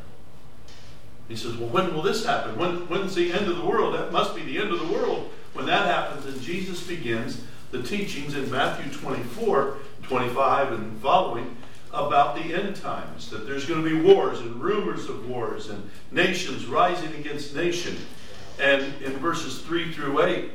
[1.29, 2.59] He says, Well, when will this happen?
[2.59, 3.95] When, when's the end of the world?
[3.95, 6.25] That must be the end of the world when that happens.
[6.25, 11.57] And Jesus begins the teachings in Matthew 24, 25, and following
[11.93, 13.29] about the end times.
[13.31, 17.99] That there's going to be wars and rumors of wars and nations rising against nation.
[18.59, 20.51] And in verses 3 through 8,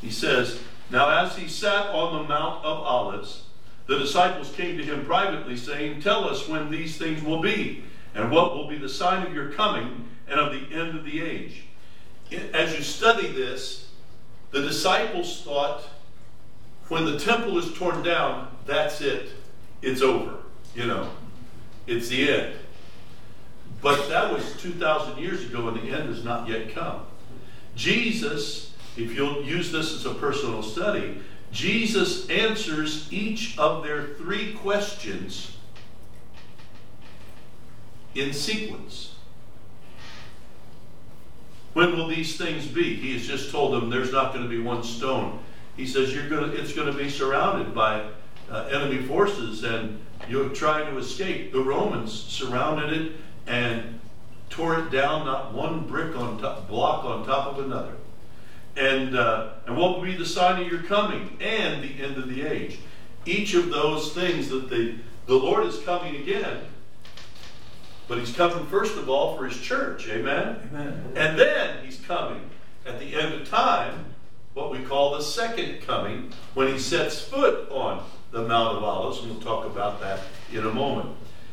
[0.00, 0.60] he says,
[0.90, 3.44] Now as he sat on the Mount of Olives,
[3.86, 8.30] the disciples came to him privately, saying, Tell us when these things will be, and
[8.30, 11.64] what will be the sign of your coming and of the end of the age.
[12.52, 13.88] As you study this,
[14.50, 15.82] the disciples thought
[16.88, 19.30] when the temple is torn down, that's it.
[19.82, 20.38] It's over.
[20.74, 21.10] You know,
[21.86, 22.54] it's the end.
[23.80, 27.02] But that was 2,000 years ago, and the end has not yet come.
[27.74, 31.20] Jesus, if you'll use this as a personal study,
[31.50, 35.56] Jesus answers each of their three questions
[38.14, 39.14] in sequence.
[41.72, 42.94] When will these things be?
[42.94, 45.40] He has just told them there's not going to be one stone.
[45.76, 48.06] He says you're going to, it's going to be surrounded by
[48.48, 51.52] uh, enemy forces and you're trying to escape.
[51.52, 53.12] The Romans surrounded it
[53.48, 53.98] and
[54.50, 57.96] tore it down, not one brick on top, block on top of another.
[58.76, 62.28] And, uh, and what will be the sign of your coming and the end of
[62.28, 62.78] the age?
[63.24, 64.96] Each of those things that the,
[65.26, 66.58] the Lord is coming again,
[68.08, 70.08] but he's coming first of all for his church.
[70.08, 70.68] Amen?
[70.72, 71.12] Amen.
[71.16, 72.50] And then he's coming
[72.86, 74.04] at the end of time,
[74.52, 79.20] what we call the second coming, when he sets foot on the Mount of Olives,
[79.20, 80.20] and we'll talk about that
[80.52, 81.10] in a moment.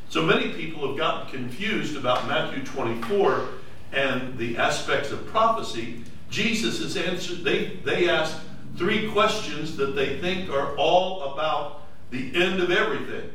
[0.10, 3.48] So many people have gotten confused about Matthew 24
[3.94, 6.04] and the aspects of prophecy.
[6.32, 8.40] Jesus has answered, they, they asked
[8.78, 13.30] three questions that they think are all about the end of everything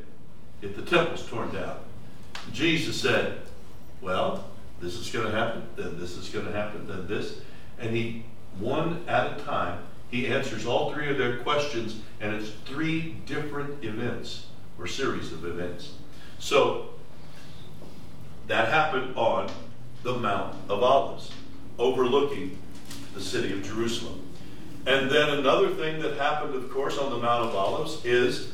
[0.63, 1.79] if the temple's torn down.
[2.53, 3.39] Jesus said,
[4.01, 4.45] Well,
[4.81, 7.39] this is going to happen, then this is going to happen, then this.
[7.79, 8.25] And he,
[8.59, 9.81] one at a time,
[10.11, 14.47] he answers all three of their questions, and it's three different events
[14.79, 15.93] or series of events.
[16.39, 16.91] So,
[18.47, 19.51] that happened on
[20.03, 21.31] the Mount of Olives,
[21.79, 22.57] overlooking
[23.17, 24.23] the city of Jerusalem.
[24.87, 28.53] And then another thing that happened, of course, on the Mount of Olives is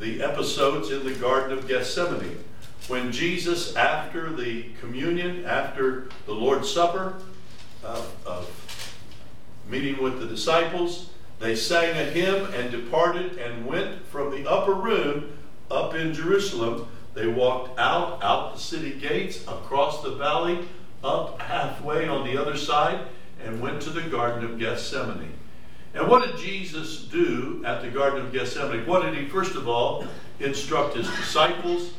[0.00, 2.42] the episodes in the Garden of Gethsemane.
[2.88, 7.20] When Jesus, after the communion, after the Lord's Supper,
[7.84, 8.94] uh, of
[9.68, 14.72] meeting with the disciples, they sang a hymn and departed and went from the upper
[14.72, 15.36] room
[15.70, 16.88] up in Jerusalem.
[17.14, 20.66] They walked out, out the city gates, across the valley,
[21.04, 23.00] up halfway on the other side,
[23.44, 25.32] and went to the Garden of Gethsemane.
[25.94, 28.86] And what did Jesus do at the Garden of Gethsemane?
[28.86, 30.06] What did he, first of all,
[30.38, 31.92] instruct his disciples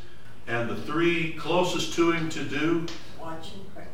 [0.48, 2.86] and the three closest to him to do?
[3.20, 3.86] Watch and pray.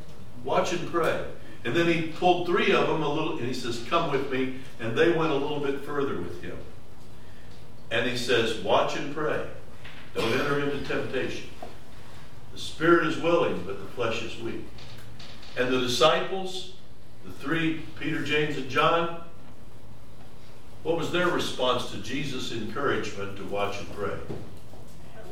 [0.44, 1.26] Watch and pray.
[1.64, 4.60] And then he pulled three of them a little, and he says, Come with me.
[4.80, 6.58] And they went a little bit further with him.
[7.90, 9.48] And he says, Watch and pray.
[10.14, 11.50] Don't enter into temptation.
[12.54, 14.64] The spirit is willing, but the flesh is weak.
[15.58, 16.75] And the disciples,
[17.26, 19.24] the three, Peter, James, and John,
[20.84, 24.18] what was their response to Jesus' encouragement to watch and pray?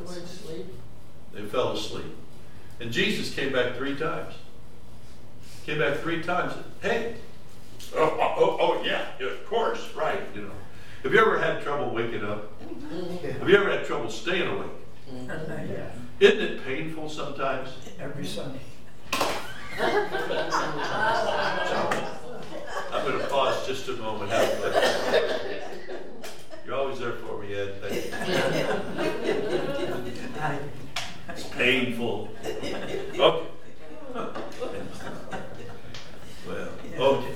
[0.04, 0.66] Word sleep.
[1.32, 2.14] They fell asleep.
[2.80, 4.34] And Jesus came back three times.
[5.64, 6.52] Came back three times.
[6.82, 7.14] Hey,
[7.94, 10.20] oh, oh, oh, oh, yeah, yeah, of course, right.
[10.34, 10.50] You know,
[11.04, 12.50] have you ever had trouble waking up?
[13.38, 14.70] Have you ever had trouble staying awake?
[15.48, 15.90] Yeah.
[16.20, 17.70] Isn't it painful sometimes?
[18.00, 18.60] Every Sunday.
[19.78, 20.10] I'm
[23.06, 24.30] going to pause just a moment.
[26.64, 27.74] You're always there for me, Ed.
[27.80, 27.94] Thank
[30.60, 30.68] you.
[31.28, 32.30] It's painful.
[32.46, 33.46] Okay.
[36.46, 36.68] Well,
[36.98, 37.34] okay.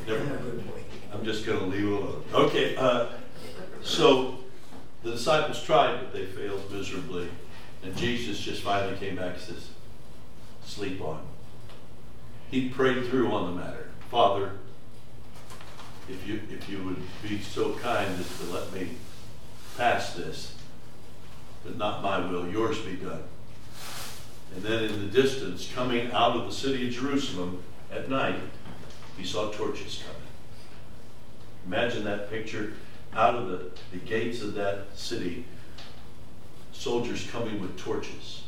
[1.13, 2.23] I'm just going to leave it alone.
[2.33, 3.07] Okay, uh,
[3.83, 4.39] so
[5.03, 7.29] the disciples tried, but they failed miserably.
[7.83, 9.71] And Jesus just finally came back and says,
[10.65, 11.27] Sleep on.
[12.51, 13.89] He prayed through on the matter.
[14.11, 14.53] Father,
[16.09, 18.91] if you, if you would be so kind as to let me
[19.77, 20.55] pass this,
[21.65, 23.23] but not my will, yours be done.
[24.55, 28.41] And then in the distance, coming out of the city of Jerusalem at night,
[29.19, 30.23] he saw torches coming.
[31.67, 32.73] Imagine that picture
[33.13, 35.45] out of the, the gates of that city,
[36.73, 38.45] soldiers coming with torches.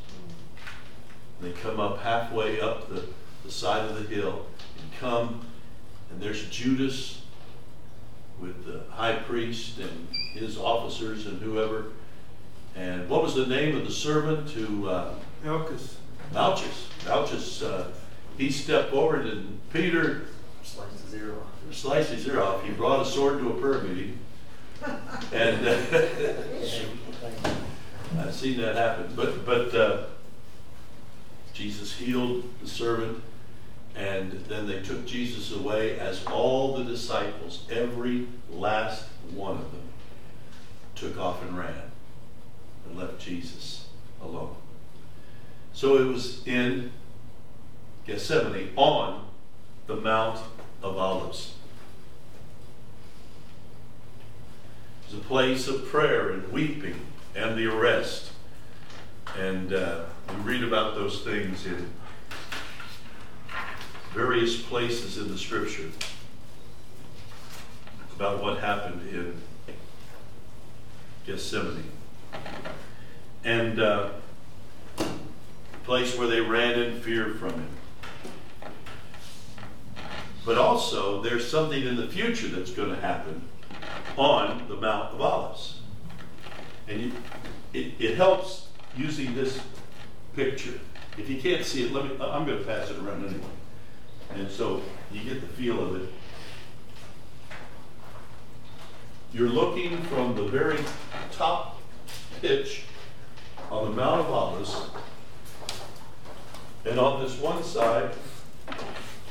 [1.43, 3.05] They come up halfway up the,
[3.45, 4.47] the side of the hill
[4.81, 5.47] and come,
[6.11, 7.23] and there's Judas
[8.41, 11.87] with the high priest and his officers and whoever.
[12.77, 15.15] And what was the name of the servant to uh,
[15.45, 15.99] Malchus.
[16.33, 16.89] Malchus?
[17.05, 17.91] Malchus, uh,
[18.37, 20.23] he stepped forward and Peter
[20.63, 21.43] Slice the zero.
[21.73, 22.65] sliced his ear off.
[22.65, 24.19] He brought a sword to a prayer meeting.
[25.33, 25.73] And uh,
[28.19, 29.13] I've seen that happen.
[29.17, 30.05] But, but uh,
[31.53, 33.23] Jesus healed the servant,
[33.97, 39.83] and then they took Jesus away as all the disciples, every last one of them,
[40.95, 41.91] took off and ran
[42.87, 43.89] and left Jesus
[44.23, 44.55] alone.
[45.73, 46.93] So it was in
[48.07, 49.27] Gethsemane on
[49.87, 50.41] the Mount
[50.83, 51.55] of Olives.
[55.03, 57.01] It was a place of prayer and weeping
[57.35, 58.31] and the arrest.
[59.39, 61.91] And uh, we read about those things in
[64.13, 65.89] various places in the scripture
[68.17, 69.41] about what happened in
[71.27, 71.85] Gethsemane.
[73.45, 74.11] And uh,
[75.85, 77.69] place where they ran in fear from him.
[80.45, 83.43] But also, there's something in the future that's going to happen
[84.17, 85.81] on the Mount of Olives.
[86.89, 87.13] And you,
[87.73, 89.61] it, it helps using this
[90.35, 90.79] picture.
[91.17, 93.45] If you can't see it, let me, I'm going to pass it around anyway.
[94.35, 96.09] And so you get the feel of it.
[99.33, 100.79] you're looking from the very
[101.33, 101.81] top
[102.41, 102.83] pitch
[103.71, 104.91] on the Mount of Olives.
[106.85, 108.11] And on this one side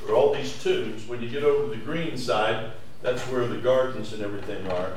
[0.08, 1.06] are all these tombs.
[1.08, 2.72] When you get over the green side,
[3.02, 4.94] that's where the gardens and everything are.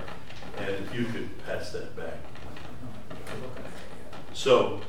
[0.59, 2.18] And if you could pass that back.
[4.34, 4.80] So,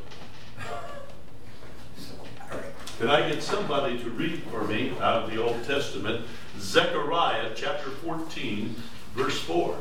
[3.04, 6.26] can I get somebody to read for me out of the Old Testament,
[6.58, 8.74] Zechariah chapter 14,
[9.14, 9.78] verse 4?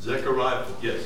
[0.00, 1.02] Zechariah, yes.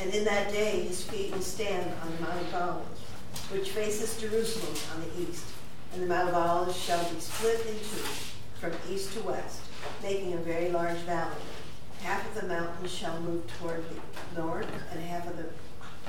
[0.00, 3.00] And in that day his feet will stand on the Mount of Olives,
[3.52, 5.46] which faces Jerusalem on the east.
[5.94, 8.08] And the Mount of Olives shall be split in two,
[8.60, 9.60] from east to west,
[10.02, 11.36] making a very large valley.
[12.02, 13.84] Half of the mountain shall move toward
[14.34, 15.46] the north, and half of the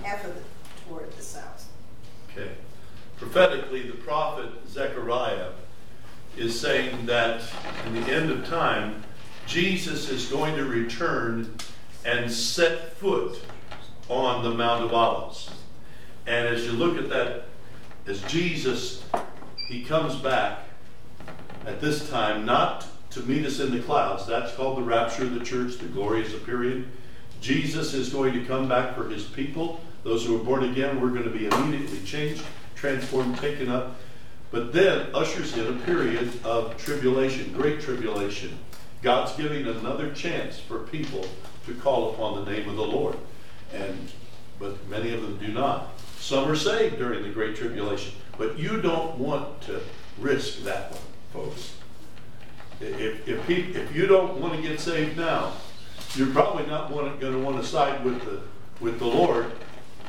[0.03, 0.43] half of it
[0.87, 1.67] toward the south.
[2.31, 2.51] Okay.
[3.17, 5.51] Prophetically, the prophet Zechariah
[6.37, 7.41] is saying that
[7.85, 9.03] in the end of time,
[9.45, 11.53] Jesus is going to return
[12.05, 13.41] and set foot
[14.07, 15.49] on the Mount of Olives.
[16.25, 17.45] And as you look at that,
[18.07, 19.03] as Jesus,
[19.67, 20.59] he comes back
[21.65, 24.25] at this time, not to meet us in the clouds.
[24.25, 26.85] That's called the rapture of the church, the glorious period.
[27.41, 29.81] Jesus is going to come back for his people.
[30.03, 32.43] Those who are born again, we're going to be immediately changed,
[32.75, 33.95] transformed, taken up.
[34.51, 38.57] But then ushers in a period of tribulation, great tribulation.
[39.01, 41.25] God's giving another chance for people
[41.65, 43.15] to call upon the name of the Lord.
[43.73, 44.09] And
[44.59, 45.87] but many of them do not.
[46.19, 49.81] Some are saved during the great tribulation, but you don't want to
[50.19, 51.01] risk that one,
[51.31, 51.78] folks.
[52.81, 55.53] If, if, he, if you don't want to get saved now,
[56.15, 58.41] you're probably not going to want to side with the,
[58.79, 59.51] with the Lord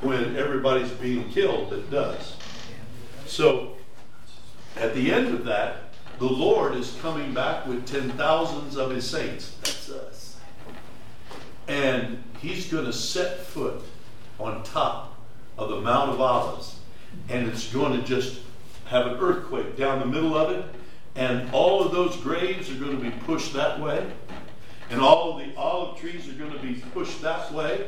[0.02, 2.36] when everybody's being killed that does.
[3.26, 3.76] So,
[4.76, 9.08] at the end of that, the Lord is coming back with ten thousands of his
[9.08, 9.56] saints.
[9.62, 10.36] That's us.
[11.66, 13.82] And he's going to set foot
[14.38, 15.18] on top
[15.58, 16.76] of the Mount of Olives.
[17.28, 18.40] And it's going to just
[18.86, 20.64] have an earthquake down the middle of it.
[21.16, 24.10] And all of those graves are going to be pushed that way.
[24.90, 27.86] And all of the olive trees are going to be pushed that way.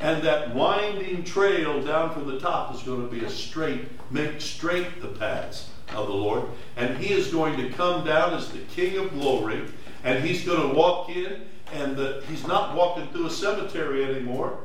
[0.00, 4.40] And that winding trail down from the top is going to be a straight, make
[4.40, 6.44] straight the paths of the Lord.
[6.76, 9.64] And he is going to come down as the King of glory.
[10.04, 11.46] And he's going to walk in.
[11.72, 14.58] And the, he's not walking through a cemetery anymore.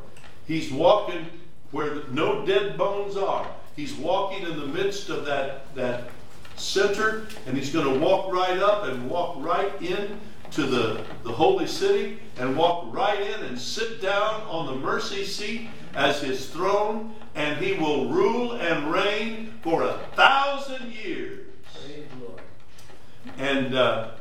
[0.47, 1.25] He's walking
[1.71, 3.47] where no dead bones are.
[3.75, 6.09] He's walking in the midst of that, that
[6.55, 10.19] center, and he's going to walk right up and walk right in
[10.51, 15.23] to the, the holy city and walk right in and sit down on the mercy
[15.23, 21.47] seat as his throne, and he will rule and reign for a thousand years.
[23.37, 24.11] And uh,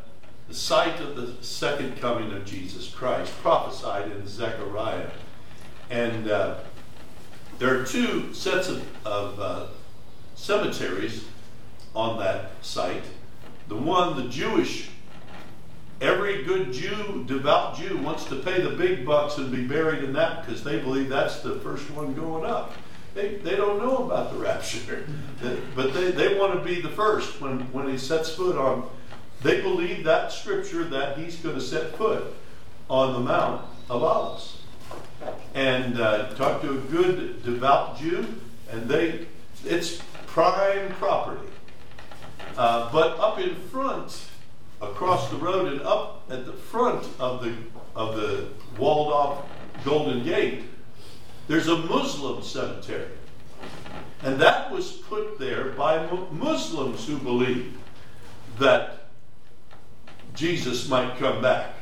[0.49, 5.11] the sight of the second coming of Jesus Christ, prophesied in Zechariah.
[5.91, 6.59] And uh,
[7.59, 9.67] there are two sets of, of uh,
[10.35, 11.25] cemeteries
[11.95, 13.05] on that site.
[13.69, 14.91] The one, the Jewish,
[16.01, 20.13] every good Jew, devout Jew, wants to pay the big bucks and be buried in
[20.15, 22.73] that because they believe that's the first one going up.
[23.15, 25.07] They, they don't know about the rapture,
[25.75, 28.89] but they, they want to be the first when, when he sets foot on.
[29.43, 32.35] They believe that scripture that he's going to set foot
[32.89, 34.59] on the Mount of Olives
[35.55, 38.27] and uh, talk to a good devout Jew,
[38.71, 39.27] and they
[39.65, 41.52] it's prime property.
[42.57, 44.27] Uh, but up in front,
[44.81, 47.55] across the road, and up at the front of the
[47.95, 48.49] of the
[48.79, 49.45] walled off
[49.85, 50.65] Golden Gate,
[51.49, 53.09] there's a Muslim cemetery,
[54.23, 57.77] and that was put there by Muslims who believe
[58.59, 59.07] that
[60.35, 61.75] Jesus might come back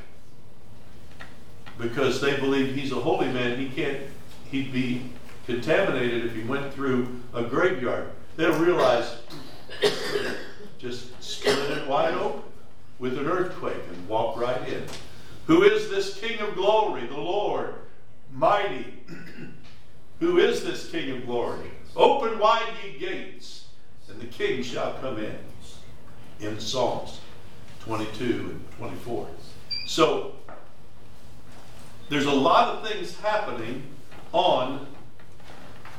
[1.79, 3.59] because they believe he's a holy man.
[3.59, 4.03] He can't,
[4.51, 5.11] he'd be
[5.47, 8.09] contaminated if he went through a graveyard.
[8.37, 9.17] They don't realize
[10.81, 12.43] just split it wide open
[12.99, 14.85] with an earthquake and walk right in.
[15.47, 17.75] Who is this King of glory, the Lord,
[18.33, 18.95] mighty?
[20.21, 21.71] Who is this King of glory?
[21.97, 23.67] Open wide ye gates,
[24.09, 25.39] and the King shall come in.
[26.41, 27.21] In Psalms
[27.81, 29.29] 22 and 24.
[29.87, 30.37] So
[32.09, 33.83] there's a lot of things happening
[34.33, 34.87] on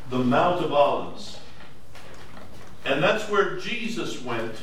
[0.10, 1.40] the Mount of Olives.
[2.86, 4.56] And that's where Jesus went.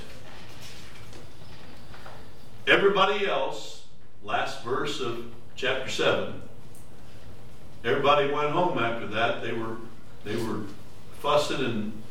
[2.68, 3.84] Everybody else,
[4.22, 5.24] last verse of
[5.56, 6.42] chapter 7,
[7.82, 9.42] everybody went home after that.
[9.42, 9.76] They were
[10.24, 10.64] they were
[11.20, 12.02] fussing and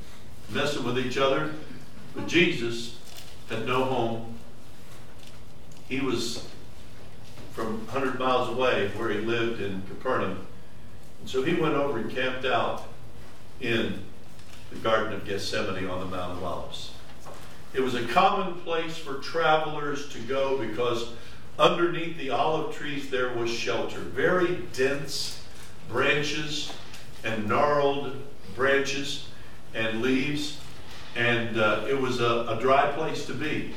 [0.50, 1.54] messing with each other.
[2.16, 2.98] But Jesus
[3.50, 4.40] had no home.
[5.88, 6.48] He was
[7.54, 10.48] from 100 miles away where he lived in Capernaum.
[11.20, 12.88] And so he went over and camped out
[13.62, 14.02] in
[14.72, 16.92] the Garden of Gethsemane on the Mount of Olives.
[17.78, 21.12] It was a common place for travelers to go because
[21.60, 24.00] underneath the olive trees there was shelter.
[24.00, 25.44] Very dense
[25.88, 26.74] branches
[27.24, 28.16] and gnarled
[28.56, 29.28] branches
[29.76, 30.60] and leaves,
[31.16, 33.76] and uh, it was a, a, dry place to be.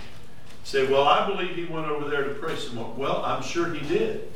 [0.65, 2.95] Say, well, I believe he went over there to pray some more.
[2.97, 4.33] Well, I'm sure he did.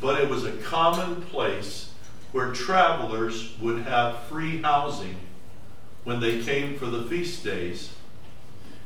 [0.00, 1.92] But it was a common place
[2.32, 5.16] where travelers would have free housing
[6.04, 7.92] when they came for the feast days.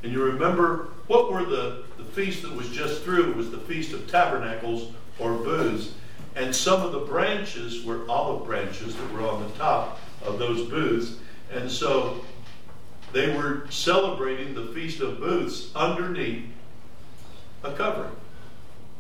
[0.05, 3.33] And you remember what were the, the feast that was just through?
[3.33, 5.95] Was the Feast of Tabernacles or booths.
[6.37, 10.69] And some of the branches were olive branches that were on the top of those
[10.69, 11.17] booths.
[11.51, 12.23] And so
[13.15, 16.45] they were celebrating the Feast of Booths underneath
[17.63, 18.15] a covering.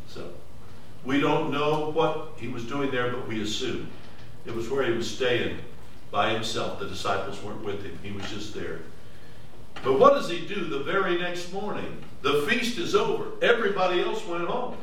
[0.09, 0.31] So
[1.05, 3.89] we don't know what he was doing there, but we assume
[4.47, 5.59] it was where he was staying
[6.11, 6.79] by himself.
[6.79, 8.81] The disciples weren't with him, he was just there.
[9.85, 12.03] But what does he do the very next morning?
[12.22, 13.32] The feast is over.
[13.43, 14.78] Everybody else went home.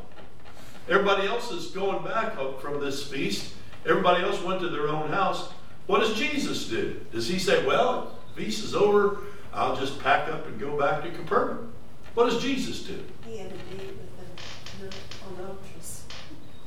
[0.88, 3.56] Everybody else is going back from this feast.
[3.88, 5.50] Everybody else went to their own house.
[5.88, 7.02] What does Jesus do?
[7.12, 9.22] Does he say, Well, feast is over.
[9.54, 11.74] I'll just pack up and go back to Capernaum?
[12.14, 13.04] What does Jesus do?
[13.26, 16.06] He had a date with the adulteress.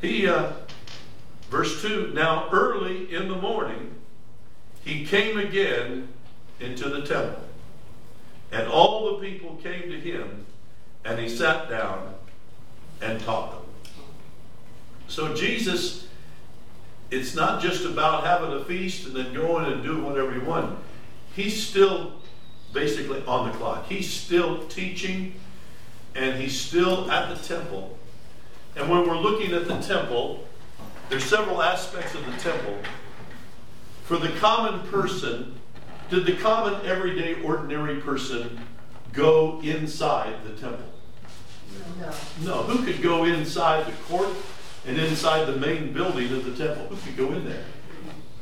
[0.01, 0.53] He, uh,
[1.51, 3.95] verse 2 Now early in the morning,
[4.85, 6.09] he came again
[6.59, 7.45] into the temple.
[8.55, 10.47] And all the people came to him,
[11.05, 12.15] and he sat down
[13.03, 13.63] and taught them.
[15.09, 16.07] So Jesus,
[17.11, 20.79] it's not just about having a feast and then going and doing whatever you want.
[21.35, 22.13] He's still
[22.73, 23.87] basically on the clock.
[23.89, 25.35] He's still teaching
[26.15, 27.99] and he's still at the temple.
[28.77, 30.47] And when we're looking at the temple,
[31.09, 32.79] there's several aspects of the temple.
[34.05, 35.57] For the common person,
[36.15, 38.61] did the common, everyday, ordinary person
[39.13, 40.87] go inside the temple?
[42.01, 42.13] No.
[42.43, 42.63] No.
[42.63, 44.31] Who could go inside the court
[44.87, 46.87] and inside the main building of the temple?
[46.87, 47.65] Who could go in there?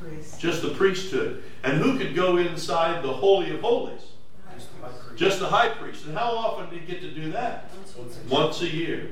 [0.01, 0.39] Priest.
[0.39, 1.43] Just the priesthood.
[1.65, 4.03] And who could go inside the Holy of Holies?
[5.17, 6.07] Just the high priest.
[6.07, 7.71] And how often did he get to do that?
[8.29, 9.11] Once a year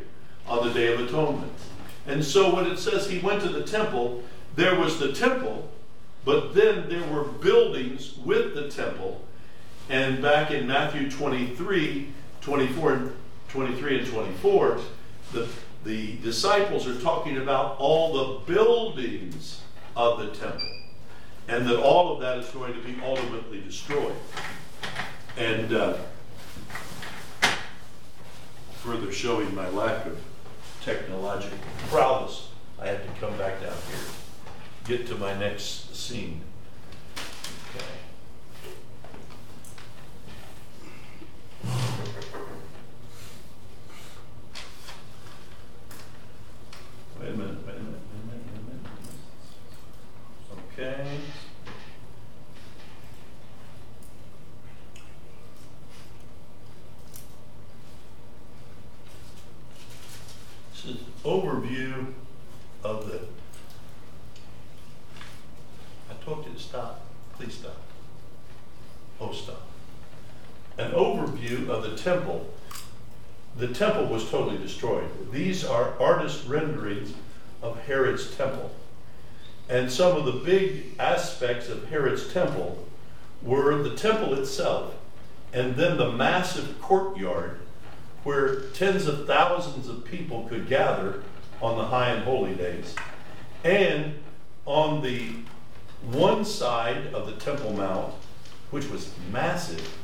[0.49, 1.53] on the Day of Atonement.
[2.07, 4.23] And so when it says he went to the temple,
[4.57, 5.71] there was the temple,
[6.25, 9.25] but then there were buildings with the temple.
[9.89, 12.09] And back in Matthew 23,
[12.41, 13.13] 24,
[13.49, 14.81] 23 and 24,
[15.33, 15.49] the,
[15.85, 19.63] the disciples are talking about all the buildings
[19.97, 20.69] of the temple.
[21.49, 24.15] And that all of that is going to be ultimately destroyed.
[25.37, 25.97] And uh,
[28.75, 30.19] further showing my lack of
[30.83, 31.59] technological
[31.89, 32.49] prowess,
[32.81, 34.07] I had to come back down here,
[34.87, 36.43] get to my next scene.
[37.75, 37.85] Okay.
[47.21, 48.87] Wait a minute, wait a minute, wait a minute, wait a minute.
[50.73, 51.19] Okay.
[60.73, 62.15] This is overview
[62.83, 63.21] of the.
[66.11, 67.03] I told you to stop.
[67.35, 67.77] Please stop.
[69.21, 69.63] Oh, stop.
[70.79, 72.49] An overview of the temple.
[73.57, 75.11] The temple was totally destroyed.
[75.31, 77.15] These are artist renderings
[77.63, 78.71] of Herod's temple.
[79.69, 82.87] And some of the big aspects of Herod's temple
[83.43, 84.95] were the temple itself
[85.53, 87.61] and then the massive courtyard
[88.23, 91.23] where tens of thousands of people could gather
[91.63, 92.95] on the high and holy days.
[93.65, 94.15] And
[94.67, 95.33] on the
[96.11, 98.15] one side of the Temple Mount,
[98.71, 99.97] which was massive,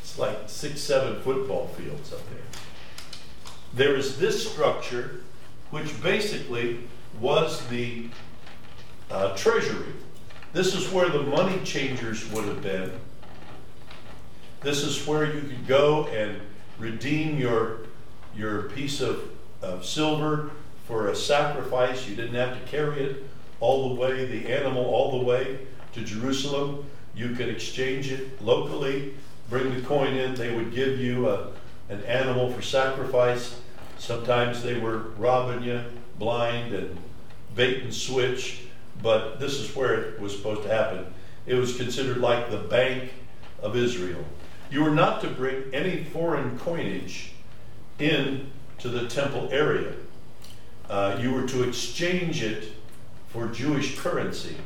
[0.00, 2.47] it's like six, seven football fields up there.
[3.78, 5.20] There is this structure,
[5.70, 6.80] which basically
[7.20, 8.08] was the
[9.08, 9.92] uh, treasury.
[10.52, 12.90] This is where the money changers would have been.
[14.62, 16.40] This is where you could go and
[16.80, 17.82] redeem your,
[18.34, 19.22] your piece of,
[19.62, 20.50] of silver
[20.88, 22.08] for a sacrifice.
[22.08, 25.60] You didn't have to carry it all the way, the animal all the way
[25.92, 26.84] to Jerusalem.
[27.14, 29.14] You could exchange it locally,
[29.48, 30.34] bring the coin in.
[30.34, 31.52] They would give you a,
[31.88, 33.60] an animal for sacrifice.
[33.98, 35.82] Sometimes they were robbing you
[36.18, 36.96] blind and
[37.54, 38.62] bait and switch,
[39.02, 41.12] but this is where it was supposed to happen.
[41.46, 43.10] It was considered like the bank
[43.60, 44.24] of Israel.
[44.70, 47.32] You were not to bring any foreign coinage
[47.98, 49.92] in to the temple area.
[50.88, 52.72] Uh, you were to exchange it
[53.28, 54.56] for Jewish currency.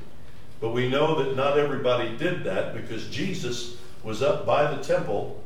[0.61, 5.43] But we know that not everybody did that because Jesus was up by the temple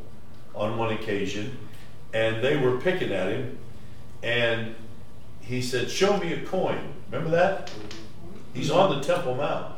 [0.55, 1.57] on one occasion
[2.12, 3.59] and they were picking at him
[4.27, 4.74] and
[5.41, 6.93] he said, Show me a coin.
[7.11, 7.70] Remember that?
[8.53, 9.72] He's on the Temple Mount.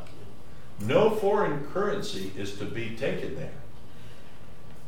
[0.80, 3.52] No foreign currency is to be taken there.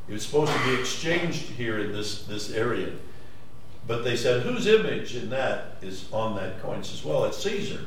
[0.08, 2.92] It was supposed to be exchanged here in this, this area.
[3.86, 6.78] But they said, Whose image in that is on that coin?
[6.78, 7.84] He says, Well, it's Caesar.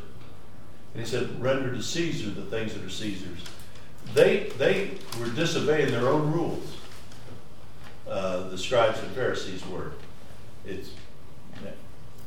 [0.94, 3.44] And he said, Render to Caesar the things that are Caesar's.
[4.14, 6.78] They, they were disobeying their own rules.
[8.08, 9.94] Uh, the scribes and Pharisees were.
[10.66, 10.92] It's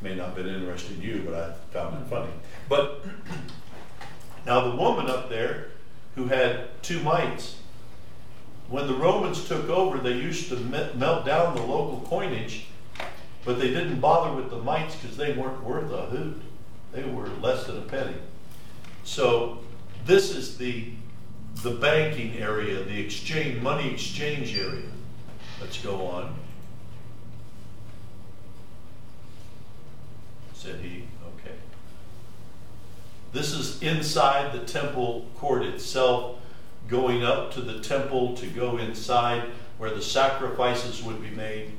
[0.03, 2.31] may not have been interesting to you, but I found it funny.
[2.69, 3.05] But
[4.45, 5.69] now the woman up there
[6.15, 7.57] who had two mites,
[8.69, 12.67] when the Romans took over, they used to me- melt down the local coinage,
[13.45, 16.41] but they didn't bother with the mites because they weren't worth a hoot.
[16.93, 18.17] They were less than a penny.
[19.05, 19.59] So
[20.05, 20.93] this is the
[21.63, 24.91] the banking area, the exchange money exchange area.
[25.61, 26.35] Let's go on.
[30.67, 31.05] Said he,
[31.39, 31.55] okay.
[33.33, 36.41] This is inside the temple court itself,
[36.89, 39.45] going up to the temple to go inside
[39.79, 41.71] where the sacrifices would be made.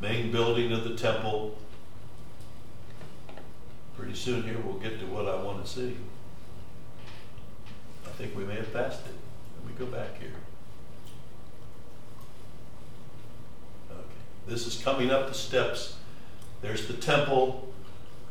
[0.00, 1.58] Main building of the temple.
[3.96, 5.96] Pretty soon here we'll get to what I want to see.
[8.06, 9.14] I think we may have passed it.
[9.56, 10.30] Let me go back here.
[13.90, 14.00] Okay.
[14.48, 15.96] This is coming up the steps.
[16.62, 17.70] There's the temple.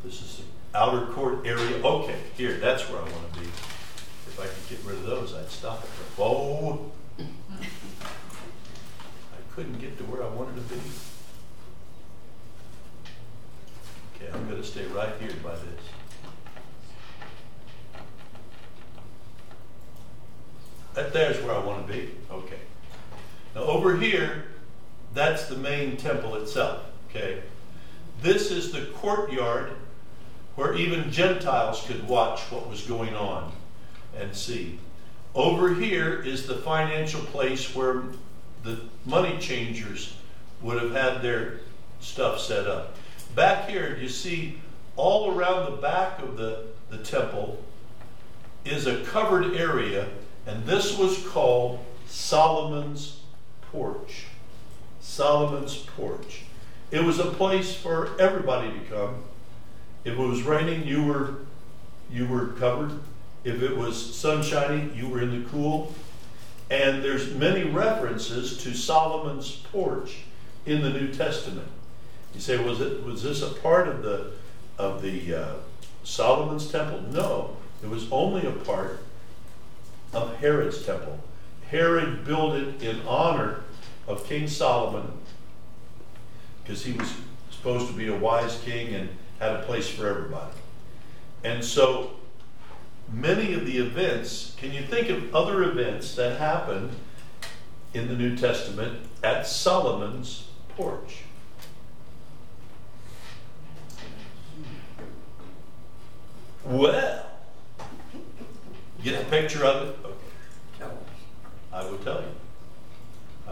[0.03, 0.41] This is
[0.73, 1.77] the outer court area.
[1.83, 3.45] Okay, here, that's where I want to be.
[3.45, 5.89] If I could get rid of those, I'd stop it.
[6.19, 6.91] Oh!
[7.19, 7.23] I
[9.53, 10.81] couldn't get to where I wanted to be.
[14.15, 15.83] Okay, I'm going to stay right here by this.
[20.95, 22.09] That there's where I want to be.
[22.31, 22.59] Okay.
[23.53, 24.45] Now over here,
[25.13, 26.83] that's the main temple itself.
[27.09, 27.41] Okay.
[28.21, 29.73] This is the courtyard
[30.55, 33.51] where even Gentiles could watch what was going on
[34.17, 34.79] and see.
[35.35, 38.03] Over here is the financial place where
[38.63, 40.15] the money changers
[40.61, 41.59] would have had their
[41.99, 42.95] stuff set up.
[43.35, 44.59] Back here, you see
[44.95, 47.63] all around the back of the, the temple
[48.65, 50.07] is a covered area,
[50.47, 53.21] and this was called Solomon's
[53.71, 54.25] Porch.
[55.17, 56.43] Solomon's Porch.
[56.91, 59.23] It was a place for everybody to come.
[60.05, 61.37] If it was raining, you were
[62.11, 62.91] you were covered.
[63.43, 65.95] If it was sunshiny, you were in the cool.
[66.69, 70.17] And there's many references to Solomon's porch
[70.67, 71.67] in the New Testament.
[72.35, 74.33] You say, was it was this a part of the
[74.77, 75.55] of the uh,
[76.03, 77.01] Solomon's temple?
[77.11, 78.99] No, it was only a part
[80.13, 81.19] of Herod's temple.
[81.71, 83.63] Herod built it in honor
[84.07, 85.11] of King Solomon
[86.63, 87.13] because he was
[87.51, 90.53] supposed to be a wise king and had a place for everybody.
[91.43, 92.11] And so
[93.11, 96.91] many of the events, can you think of other events that happened
[97.93, 101.23] in the New Testament at Solomon's porch?
[106.65, 107.25] Well,
[109.01, 109.95] get a picture of it?
[110.03, 110.95] Okay.
[111.71, 112.46] I will tell you.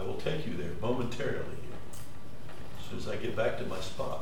[0.06, 1.40] Will take you there momentarily
[2.78, 4.20] as soon as I get back to my spot.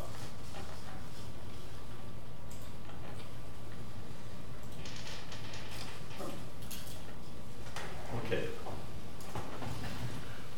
[8.25, 8.45] Okay.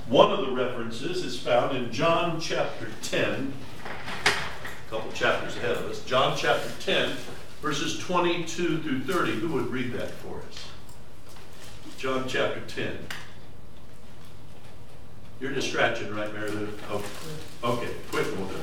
[0.06, 3.52] One of the references is found in John chapter 10,
[3.84, 6.04] a couple chapters ahead of us.
[6.04, 7.16] John chapter 10,
[7.60, 9.32] verses 22 through 30.
[9.32, 10.68] Who would read that for us?
[11.98, 13.08] John chapter 10.
[15.38, 16.82] You're scratching, right, Meredith?
[16.88, 17.04] Oh,
[17.62, 18.60] okay, okay quick, we'll do it.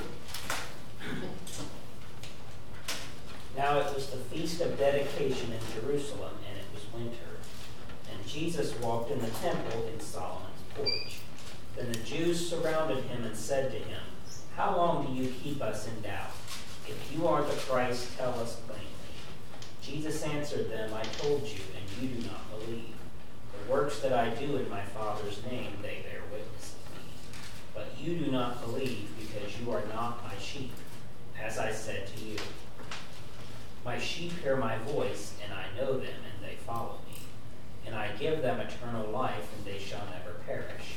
[3.56, 7.38] Now it was the feast of dedication in Jerusalem, and it was winter.
[8.12, 11.20] And Jesus walked in the temple in Solomon's porch.
[11.76, 14.02] Then the Jews surrounded him and said to him,
[14.56, 16.32] How long do you keep us in doubt?
[16.88, 18.88] If you are the Christ, tell us plainly.
[19.82, 22.96] Jesus answered them, I told you, and you do not believe.
[23.54, 27.12] The works that I do in my Father's name, they bear witness of me.
[27.74, 30.72] But you do not believe because you are not my sheep,
[31.42, 32.38] as I said to you.
[33.86, 37.18] My sheep hear my voice, and I know them, and they follow me.
[37.86, 40.96] And I give them eternal life, and they shall never perish.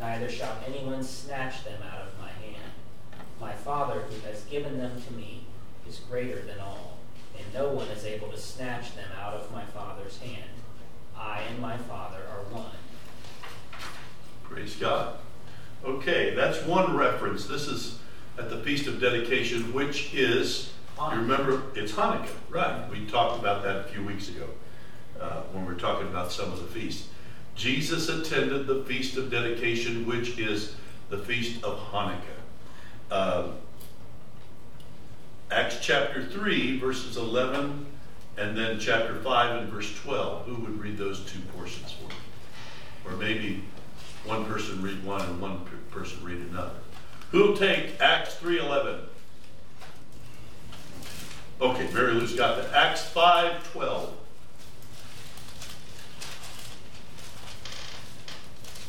[0.00, 2.72] Neither shall anyone snatch them out of my hand.
[3.40, 5.44] My Father, who has given them to me,
[5.88, 6.98] is greater than all,
[7.36, 10.50] and no one is able to snatch them out of my Father's hand.
[11.16, 12.76] I and my Father are one.
[14.44, 15.18] Praise God.
[15.84, 17.46] Okay, that's one reference.
[17.46, 17.98] This is
[18.36, 22.90] at the Feast of Dedication, which is, you remember, it's Hanukkah, right?
[22.90, 24.48] We talked about that a few weeks ago
[25.20, 27.08] uh, when we were talking about some of the feasts.
[27.54, 30.74] Jesus attended the Feast of Dedication, which is
[31.10, 32.22] the Feast of Hanukkah.
[33.10, 33.48] Uh,
[35.50, 37.86] Acts chapter 3, verses 11,
[38.36, 40.46] and then chapter 5 and verse 12.
[40.46, 42.14] Who would read those two portions for me?
[43.04, 43.64] Or maybe
[44.28, 46.74] one person read one and one per- person read another.
[47.32, 49.00] Who'll take Acts 3.11?
[51.60, 52.72] Okay, Mary Lou's got that.
[52.74, 54.10] Acts 5.12.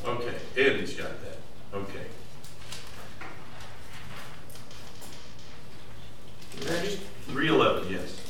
[0.06, 1.38] Okay, Andy's got that.
[1.74, 2.06] Okay.
[6.66, 7.00] Ready?
[7.30, 8.29] 3.11, yes.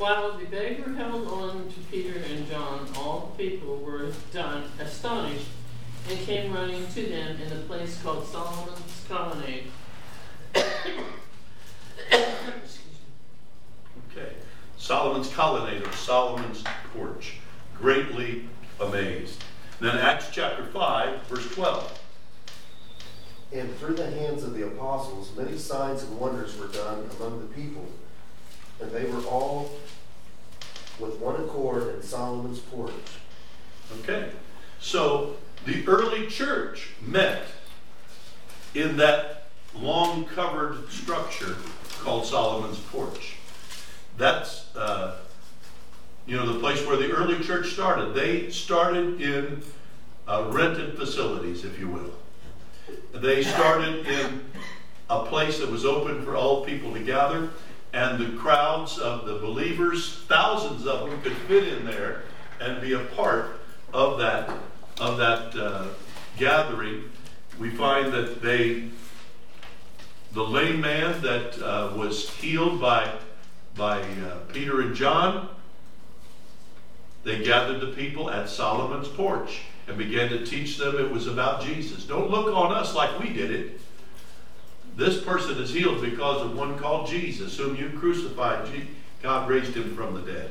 [0.00, 0.22] There you are.
[0.22, 4.64] While the they were held on to Peter and John, all the people were done
[4.80, 5.48] astonished
[6.08, 9.64] and came running to them in the place called Solomon's Colonnade.
[14.12, 14.32] Okay.
[14.76, 17.36] Solomon's colonnade or Solomon's porch.
[17.78, 18.48] Greatly
[18.80, 19.44] amazed.
[19.78, 22.00] Then Acts chapter 5, verse 12.
[23.52, 27.46] And through the hands of the apostles, many signs and wonders were done among the
[27.54, 27.86] people.
[28.80, 29.70] And they were all
[30.98, 32.92] with one accord in Solomon's porch.
[34.00, 34.30] Okay.
[34.80, 37.46] So the early church met
[38.74, 41.56] in that long covered structure
[42.00, 43.36] called Solomon's porch.
[44.16, 45.16] That's, uh,
[46.26, 48.14] you know, the place where the early church started.
[48.14, 49.62] They started in
[50.28, 52.12] uh, rented facilities, if you will.
[53.12, 54.44] They started in
[55.08, 57.50] a place that was open for all people to gather,
[57.92, 62.22] and the crowds of the believers, thousands of them, could fit in there
[62.60, 63.60] and be a part
[63.92, 64.50] of that
[65.00, 65.86] of that uh,
[66.36, 67.10] gathering.
[67.58, 68.90] We find that they,
[70.32, 73.12] the lame man that uh, was healed by
[73.76, 75.48] by uh, Peter and John,
[77.24, 81.62] they gathered the people at Solomon's porch and began to teach them it was about
[81.62, 82.04] Jesus.
[82.04, 83.80] Don't look on us like we did it.
[85.00, 88.68] This person is healed because of one called Jesus, whom you crucified.
[89.22, 90.50] God raised him from the dead.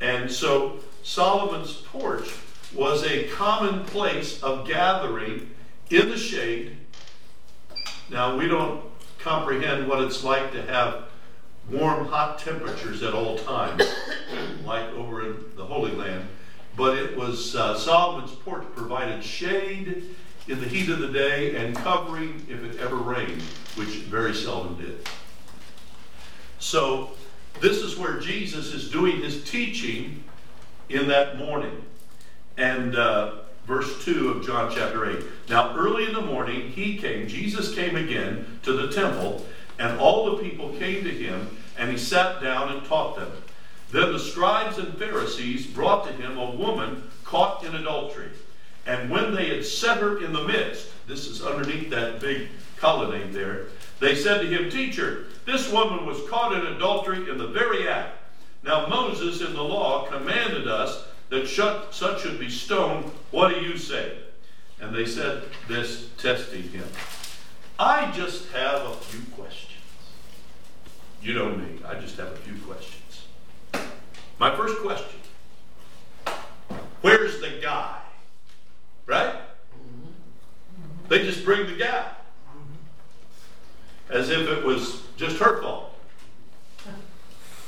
[0.00, 2.28] And so Solomon's porch
[2.74, 5.50] was a common place of gathering
[5.88, 6.78] in the shade.
[8.10, 8.82] Now, we don't
[9.20, 11.04] comprehend what it's like to have
[11.70, 13.84] warm, hot temperatures at all times,
[14.64, 16.26] like over in the Holy Land.
[16.76, 20.16] But it was uh, Solomon's porch provided shade
[20.48, 23.42] in the heat of the day and covering if it ever rained,
[23.76, 24.98] which very seldom did.
[26.58, 27.10] So,
[27.60, 30.24] this is where Jesus is doing his teaching
[30.88, 31.84] in that morning.
[32.56, 33.32] And uh,
[33.66, 35.24] verse 2 of John chapter 8.
[35.48, 39.46] Now, early in the morning, he came, Jesus came again to the temple,
[39.78, 43.30] and all the people came to him, and he sat down and taught them.
[43.90, 48.30] Then the scribes and Pharisees brought to him a woman caught in adultery.
[48.90, 53.32] And when they had set her in the midst, this is underneath that big colonnade
[53.32, 53.66] there,
[54.00, 58.18] they said to him, Teacher, this woman was caught in adultery in the very act.
[58.64, 61.46] Now Moses in the law commanded us that
[61.92, 63.04] such should be stoned.
[63.30, 64.18] What do you say?
[64.80, 66.88] And they said this, testing him.
[67.78, 69.70] I just have a few questions.
[71.22, 73.26] You know me, I just have a few questions.
[74.40, 75.20] My first question
[77.02, 77.99] Where's the guy?
[79.10, 79.34] Right?
[81.08, 82.12] They just bring the guy.
[84.08, 85.98] As if it was just her fault.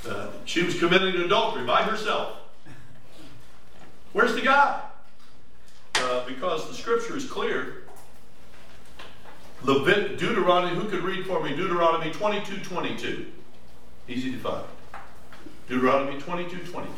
[0.09, 2.37] Uh, she was committing adultery by herself.
[4.13, 4.83] Where's the guy?
[5.97, 7.89] Uh, because the scripture is clear.
[9.65, 11.57] Levit- Deuteronomy, who could read for me?
[11.57, 13.27] Deuteronomy 22 22.
[14.07, 14.65] Easy to find.
[15.69, 16.95] Deuteronomy 22 22.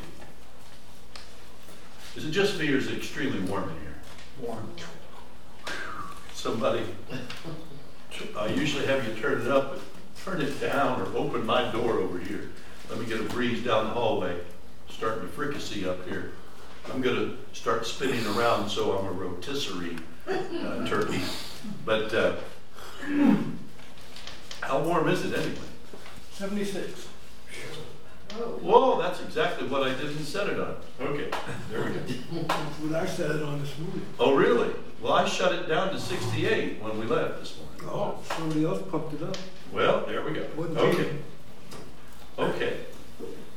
[2.16, 3.93] Is it just me or is it extremely warm in here?
[4.40, 4.68] Warm.
[6.34, 6.84] Somebody,
[8.36, 9.80] I usually have you turn it up, but
[10.24, 12.50] turn it down or open my door over here.
[12.90, 14.36] Let me get a breeze down the hallway,
[14.90, 16.32] starting to fricassee up here.
[16.92, 19.96] I'm gonna start spinning around so I'm a rotisserie
[20.28, 21.20] uh, turkey.
[21.84, 22.36] But uh,
[24.60, 25.58] how warm is it anyway?
[26.32, 27.08] 76.
[28.36, 30.76] Oh, Whoa, that's exactly what I didn't set it on.
[31.00, 31.30] Okay,
[31.70, 32.00] there we go.
[32.82, 34.02] What I set it on this morning.
[34.18, 34.74] Oh, really?
[35.00, 37.88] Well, I shut it down to 68 when we left this morning.
[37.94, 39.36] Oh, somebody else pumped it up.
[39.72, 40.46] Well, there we go.
[40.56, 40.96] Wasn't Okay.
[40.96, 41.16] Jacob.
[42.38, 42.76] Okay.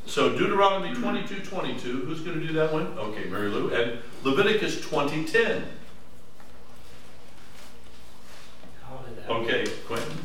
[0.06, 2.88] So Deuteronomy 22, 22, who's going to do that one?
[2.98, 3.74] Okay, Mary Lou.
[3.74, 5.64] And Leviticus 20, 10.
[8.84, 9.30] How did that?
[9.30, 10.18] Okay, Quentin.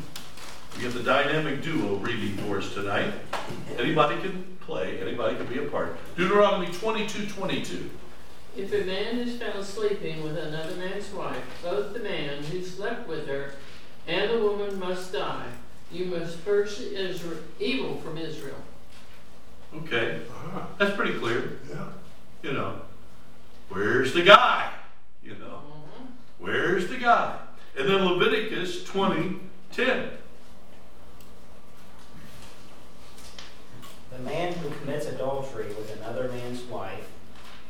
[0.77, 3.13] We have the dynamic duo reading for us tonight.
[3.77, 5.97] Anybody can play, anybody can be a part.
[6.17, 7.89] Deuteronomy 22, 22.
[8.57, 13.07] If a man is found sleeping with another man's wife, both the man who slept
[13.07, 13.53] with her
[14.07, 15.45] and the woman must die.
[15.91, 18.55] You must purge Israel, evil from Israel.
[19.75, 21.59] Okay, Ah, that's pretty clear.
[21.69, 21.85] yeah.
[22.43, 22.81] You know,
[23.69, 24.71] where's the guy?
[25.23, 26.07] You know, Mhm.
[26.39, 27.37] where's the guy?
[27.77, 29.39] And then Leviticus 20,
[29.71, 30.09] 10.
[34.13, 37.07] The man who commits adultery with another man's wife,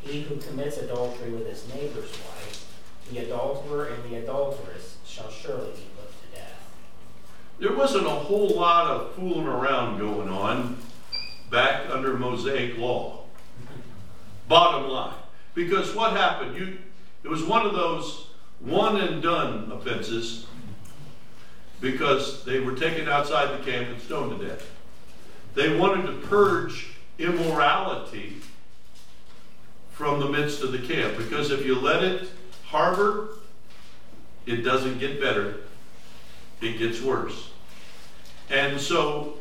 [0.02, 2.82] he who commits adultery with his neighbor's wife,
[3.12, 6.60] the adulterer and the adulteress shall surely be put to death.
[7.60, 10.78] There wasn't a whole lot of fooling around going on
[11.50, 13.24] back under Mosaic law.
[14.48, 15.14] Bottom line.
[15.56, 16.58] Because what happened?
[16.58, 16.78] You,
[17.24, 18.28] it was one of those
[18.60, 20.48] one and done offenses
[21.80, 24.70] because they were taken outside the camp and stoned to death.
[25.56, 28.38] They wanted to purge immorality
[29.92, 32.30] from the midst of the camp because if you let it
[32.66, 33.30] harbor,
[34.46, 35.58] it doesn't get better,
[36.62, 37.52] it gets worse.
[38.50, 39.36] And so,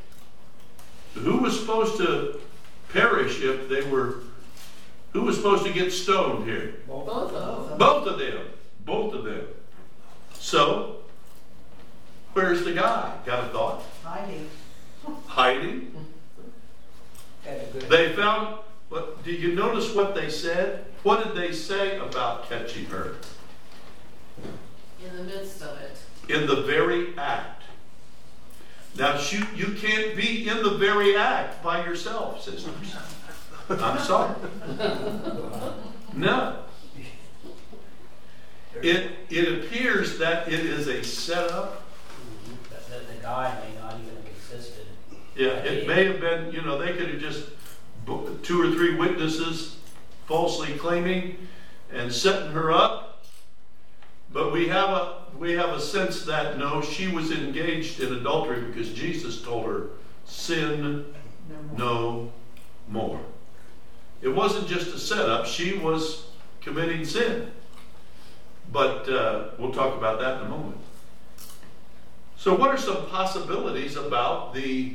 [1.14, 2.38] who was supposed to
[2.92, 4.18] perish if they were,
[5.12, 6.76] who was supposed to get stoned here?
[6.86, 7.32] Both of
[7.68, 7.78] them.
[7.78, 8.46] Both of them.
[8.84, 9.46] Both of them.
[10.34, 10.96] So,
[12.34, 13.16] where's the guy?
[13.24, 13.82] Got a thought?
[14.10, 14.48] hiding.
[15.26, 15.94] Hiding?
[17.44, 17.88] Had a good.
[17.88, 20.84] They found, what, did you notice what they said?
[21.02, 23.16] What did they say about catching her?
[25.04, 25.96] In the midst of it.
[26.28, 27.62] In the very act.
[28.96, 32.96] Now, you, you can't be in the very act by yourself, sisters.
[33.70, 34.34] I'm sorry.
[36.12, 36.56] No.
[38.82, 41.82] It, it appears that it is a setup.
[42.70, 44.29] That, that the guy may not even have existed.
[45.36, 47.48] Yeah, it may have been, you know, they could have just,
[48.04, 49.76] bo- two or three witnesses
[50.26, 51.48] falsely claiming
[51.92, 53.24] and setting her up.
[54.32, 58.62] But we have a, we have a sense that no, she was engaged in adultery
[58.62, 59.86] because Jesus told her,
[60.24, 61.04] sin
[61.76, 62.32] no
[62.88, 63.20] more.
[64.22, 66.26] It wasn't just a setup, she was
[66.60, 67.50] committing sin.
[68.72, 70.76] But uh, we'll talk about that in a moment.
[72.36, 74.94] So, what are some possibilities about the,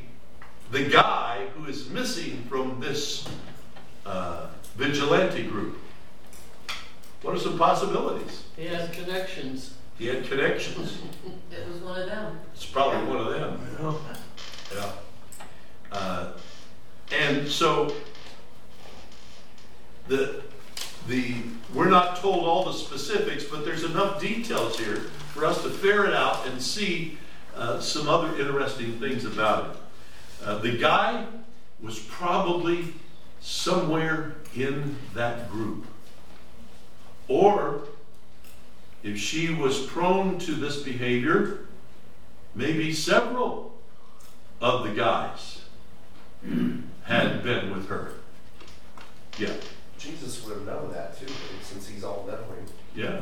[0.71, 3.27] the guy who is missing from this
[4.05, 5.77] uh, vigilante group?
[7.21, 8.43] What are some possibilities?
[8.55, 9.75] He has connections.
[9.97, 10.97] He had connections.
[11.51, 12.39] It was one of them.
[12.53, 13.77] It's probably one of them.
[13.79, 14.01] Well,
[14.75, 14.91] Yeah.
[15.91, 16.31] Uh,
[17.11, 17.93] and so
[20.07, 20.43] the
[21.07, 21.35] the
[21.73, 24.97] we're not told all the specifics, but there's enough details here
[25.33, 27.17] for us to ferret out and see
[27.55, 29.77] uh, some other interesting things about it.
[30.45, 31.25] Uh, the guy
[31.81, 32.93] was probably
[33.41, 35.85] somewhere in that group,
[37.27, 37.81] or
[39.01, 41.65] if she was prone to this behavior,
[42.53, 43.73] maybe several
[44.61, 45.63] of the guys
[47.03, 48.13] had been with her.
[49.39, 49.53] Yeah,
[49.97, 51.31] Jesus would have known that too,
[51.63, 52.67] since he's all knowing.
[52.95, 53.21] yeah.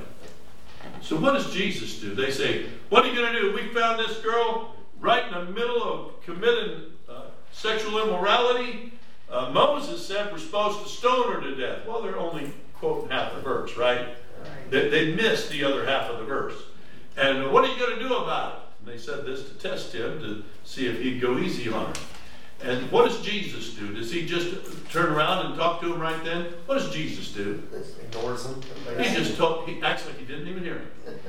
[1.02, 2.14] So what does Jesus do?
[2.14, 3.54] They say, "What are you going to do?
[3.54, 6.93] We found this girl right in the middle of committing
[7.54, 8.94] sexual immorality.
[9.30, 13.34] Uh, Moses said we're supposed to stone her to death." Well, they're only quoting half
[13.34, 14.10] the verse, right?
[14.70, 16.56] They, they missed the other half of the verse.
[17.16, 18.60] And what are you going to do about it?
[18.80, 21.94] And they said this to test him to see if he'd go easy on her.
[22.64, 23.94] And what does Jesus do?
[23.94, 24.56] Does he just
[24.90, 26.48] turn around and talk to him right then?
[26.66, 27.62] What does Jesus do?
[28.02, 28.62] Ignores him.
[28.98, 31.20] He just told, he acts like he didn't even hear him.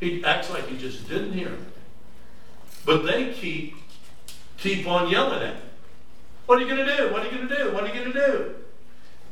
[0.00, 1.66] He acts like he just didn't hear him.
[2.84, 3.74] But they keep
[4.58, 5.62] keep on yelling at him.
[6.46, 7.12] What are you going to do?
[7.12, 7.72] What are you going to do?
[7.72, 8.54] What are you going to do?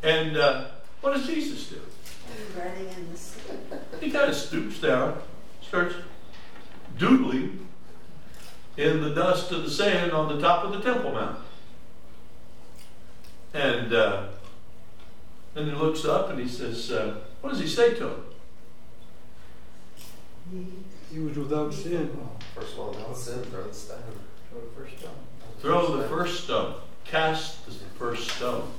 [0.03, 0.67] And uh,
[1.01, 1.77] what does Jesus do?
[1.77, 4.01] In the.
[4.01, 5.21] He kind of stoops down,
[5.63, 5.95] starts
[6.99, 7.67] doodling
[8.77, 11.39] in the dust of the sand on the top of the Temple Mount.
[13.55, 14.27] And uh,
[15.55, 18.25] then he looks up and he says, uh, What does he say to him?
[21.11, 22.17] He was without sin.
[22.55, 24.03] First of all, now sin, throw the stone.
[24.57, 25.13] The first time.
[25.61, 26.77] Throw the first stone.
[27.05, 28.71] Cast the first stone.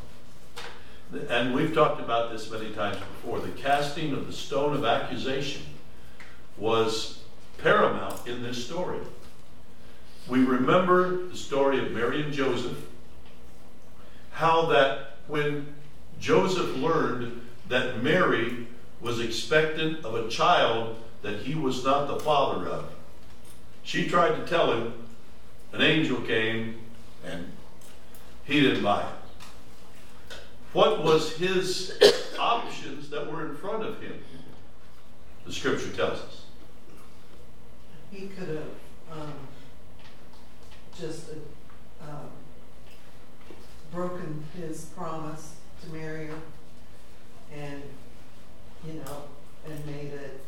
[1.29, 3.39] And we've talked about this many times before.
[3.39, 5.61] The casting of the stone of accusation
[6.57, 7.19] was
[7.59, 8.99] paramount in this story.
[10.27, 12.77] We remember the story of Mary and Joseph,
[14.31, 15.73] how that when
[16.19, 18.65] Joseph learned that Mary
[18.99, 22.89] was expectant of a child that he was not the father of,
[23.83, 25.06] she tried to tell him,
[25.77, 26.75] an angel came
[27.23, 27.51] and
[28.45, 30.35] he didn't buy it.
[30.73, 31.93] What was his
[32.39, 34.19] options that were in front of him?
[35.45, 36.45] The scripture tells us.
[38.09, 39.33] He could have, um,
[40.99, 41.29] just,
[42.01, 42.29] um,
[43.91, 46.39] broken his promise to marry her
[47.53, 47.83] and,
[48.83, 49.25] you know,
[49.65, 50.43] and made it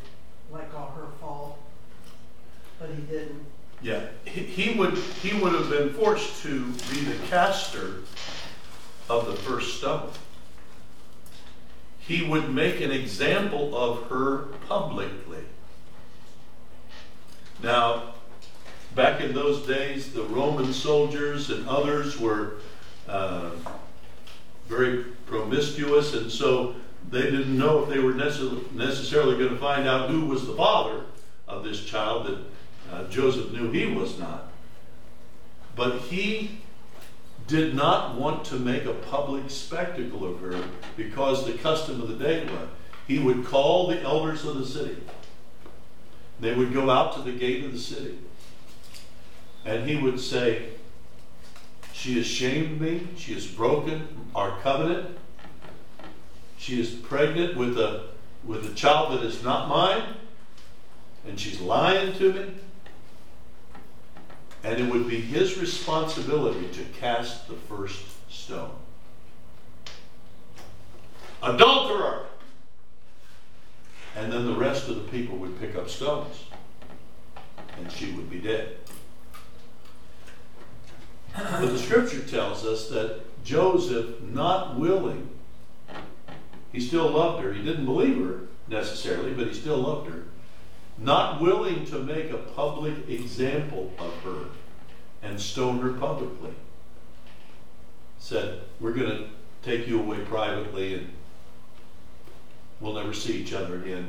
[0.50, 1.56] like all her fault,
[2.80, 3.44] but he didn't.
[3.82, 8.00] Yeah, he, he would he would have been forced to be the caster
[9.08, 10.10] of the first stone.
[11.98, 15.44] He would make an example of her publicly.
[17.62, 18.14] Now,
[18.94, 22.54] back in those days, the Roman soldiers and others were
[23.08, 23.50] uh,
[24.68, 26.74] very promiscuous, and so
[27.10, 30.54] they didn't know if they were necess- necessarily going to find out who was the
[30.54, 31.04] father
[31.48, 32.38] of this child that
[32.90, 34.48] uh, Joseph knew he was not.
[35.76, 36.60] But he
[37.46, 40.62] did not want to make a public spectacle of her
[40.96, 42.68] because the custom of the day was
[43.06, 44.96] he would call the elders of the city.
[46.38, 48.18] They would go out to the gate of the city.
[49.64, 50.68] And he would say,
[51.92, 53.08] She has shamed me.
[53.16, 55.18] She has broken our covenant.
[56.56, 58.10] She is pregnant with a,
[58.44, 60.14] with a child that is not mine.
[61.26, 62.54] And she's lying to me.
[64.62, 68.72] And it would be his responsibility to cast the first stone.
[71.42, 72.26] Adulterer!
[74.16, 76.44] And then the rest of the people would pick up stones.
[77.78, 78.76] And she would be dead.
[81.34, 85.30] But the scripture tells us that Joseph, not willing,
[86.72, 87.52] he still loved her.
[87.54, 90.24] He didn't believe her necessarily, but he still loved her
[91.00, 94.44] not willing to make a public example of her
[95.22, 96.52] and stone her publicly,
[98.18, 99.28] said, We're going to
[99.62, 101.10] take you away privately and
[102.80, 104.08] we'll never see each other again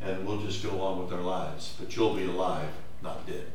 [0.00, 1.74] and we'll just go on with our lives.
[1.78, 2.70] But you'll be alive,
[3.02, 3.46] not dead.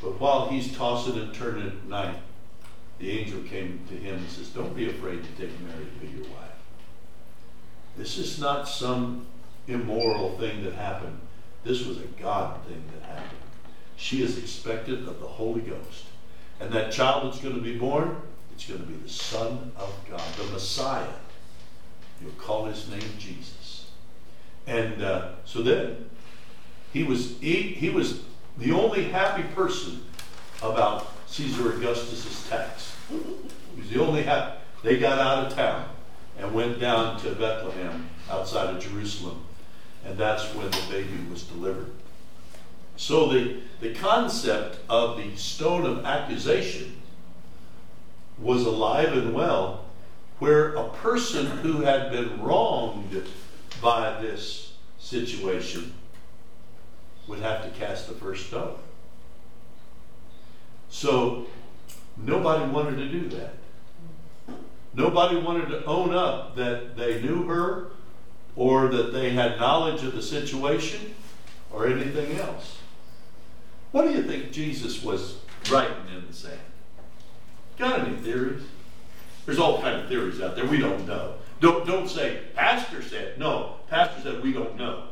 [0.00, 2.16] But while he's tossing and turning at night,
[2.98, 6.16] the angel came to him and says, Don't be afraid to take Mary to be
[6.16, 6.48] your wife.
[7.96, 9.26] This is not some
[9.68, 11.20] immoral thing that happened.
[11.62, 13.38] This was a God thing that happened.
[13.96, 16.04] She is expected of the Holy Ghost.
[16.60, 18.16] And that child that's going to be born,
[18.52, 21.06] it's going to be the Son of God, the Messiah.
[22.20, 23.90] You'll call his name Jesus.
[24.66, 26.08] And uh, so then,
[26.92, 28.22] he was, he, he was
[28.56, 30.04] the only happy person
[30.62, 32.96] about Caesar Augustus's tax.
[33.08, 34.58] He was the only happy.
[34.82, 35.88] They got out of town
[36.38, 39.44] and went down to Bethlehem outside of Jerusalem
[40.08, 41.90] and that's when the baby was delivered.
[42.96, 46.96] So the, the concept of the stone of accusation
[48.38, 49.84] was alive and well,
[50.38, 53.24] where a person who had been wronged
[53.82, 55.92] by this situation
[57.26, 58.78] would have to cast the first stone.
[60.88, 61.46] So
[62.16, 63.54] nobody wanted to do that.
[64.94, 67.90] Nobody wanted to own up that they knew her
[68.58, 71.14] or that they had knowledge of the situation
[71.70, 72.78] or anything else.
[73.92, 75.38] What do you think Jesus was
[75.70, 76.58] writing in the sand?
[77.78, 78.64] Got any theories?
[79.46, 80.66] There's all kind of theories out there.
[80.66, 81.34] We don't know.
[81.60, 83.38] Don't don't say pastor said.
[83.38, 85.04] No, pastor said we don't know.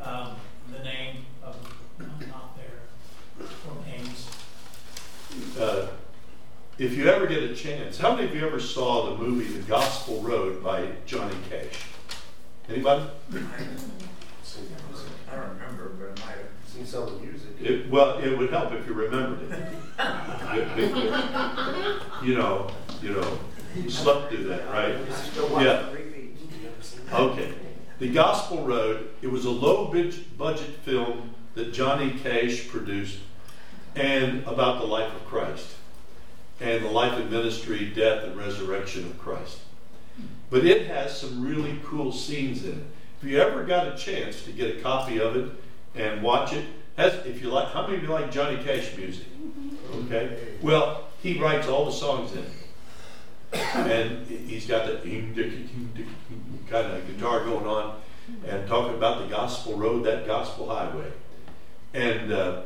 [0.00, 0.36] Um,
[0.70, 1.56] the name of
[2.28, 4.28] not there or names.
[5.58, 5.86] Uh,
[6.76, 9.62] if you ever get a chance, how many of you ever saw the movie The
[9.62, 11.91] Gospel Road by Johnny Cash?
[12.72, 13.04] Anybody?
[13.34, 13.36] I
[15.36, 17.50] don't remember, but I might have seen some of the music.
[17.60, 19.68] It, well, it would help if you remembered it.
[22.24, 22.70] you know,
[23.02, 23.38] you know,
[23.76, 24.96] you slept through that, right?
[25.62, 25.84] Yeah.
[27.12, 27.52] Okay.
[27.98, 29.92] The Gospel Road, it was a low
[30.38, 33.18] budget film that Johnny Cash produced
[33.94, 35.74] and about the life of Christ
[36.58, 39.58] and the life and ministry, death, and resurrection of Christ.
[40.52, 42.84] But it has some really cool scenes in it.
[43.22, 45.50] If you ever got a chance to get a copy of it
[45.94, 46.66] and watch it,
[46.98, 49.24] Has, if you like, how many of you like Johnny Cash music?
[49.94, 50.36] Okay.
[50.60, 52.50] Well, he writes all the songs in it.
[53.74, 55.02] And he's got that
[56.68, 58.00] kind of guitar going on
[58.46, 61.10] and talking about the gospel road, that gospel highway.
[61.94, 62.62] And uh,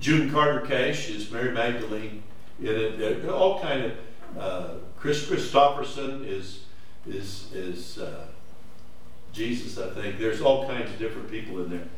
[0.00, 2.22] June Carter Cash is Mary Magdalene
[2.60, 3.28] in it.
[3.28, 3.92] All kind of
[4.38, 6.63] uh, Kris Kristofferson is
[7.06, 8.26] is is uh,
[9.32, 10.18] Jesus, I think.
[10.18, 11.88] There's all kinds of different people in there.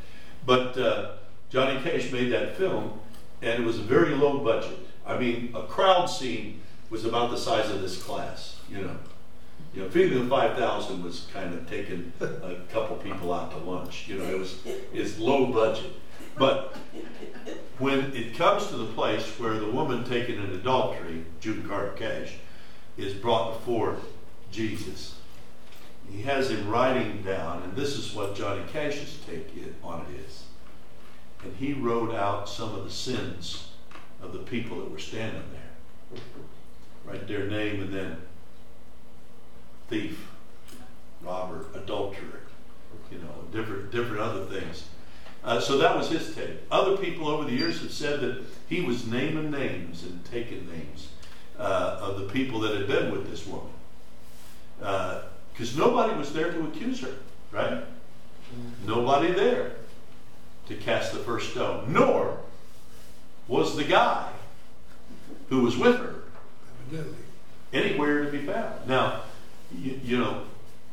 [0.44, 1.12] But uh,
[1.50, 2.98] Johnny Cash made that film,
[3.42, 4.78] and it was a very low budget.
[5.06, 8.96] I mean, a crowd scene was about the size of this class, you know.
[9.74, 14.08] You know, Feeding the 5,000 was kind of taking a couple people out to lunch.
[14.08, 14.58] You know, it was
[14.92, 15.92] it's low budget.
[16.38, 16.76] But
[17.78, 22.34] when it comes to the place where the woman taken in adultery, June Carter Cash,
[22.96, 23.98] is brought before
[24.50, 25.16] Jesus,
[26.10, 29.48] he has him writing down, and this is what Johnny Cash's take
[29.82, 30.44] on it is.
[31.42, 33.68] And he wrote out some of the sins
[34.22, 36.20] of the people that were standing there.
[37.04, 38.16] Write their name and then
[39.88, 40.28] thief,
[41.22, 42.40] robber, adulterer,
[43.10, 44.88] you know, different different other things.
[45.44, 46.58] Uh, so that was his take.
[46.70, 51.10] Other people over the years have said that he was naming names and taking names
[51.58, 53.72] uh, of the people that had been with this woman.
[54.78, 57.14] Because uh, nobody was there to accuse her,
[57.50, 57.84] right?
[58.86, 59.72] Nobody there
[60.68, 62.38] to cast the first stone, nor
[63.48, 64.30] was the guy
[65.48, 66.14] who was with her
[67.72, 68.86] anywhere to be found.
[68.86, 69.22] Now,
[69.76, 70.42] you, you know,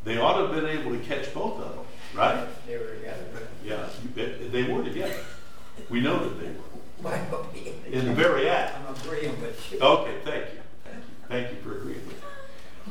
[0.04, 2.48] they ought to have been able to catch both of them, right?
[2.68, 3.26] They were together.
[3.64, 5.20] Yeah, they were together.
[5.90, 6.64] We know that they were.
[7.92, 8.78] In the very act.
[8.78, 9.80] I'm agreeing with you.
[9.80, 10.62] Okay, thank you.
[10.86, 12.30] Thank you, thank you for agreeing with me.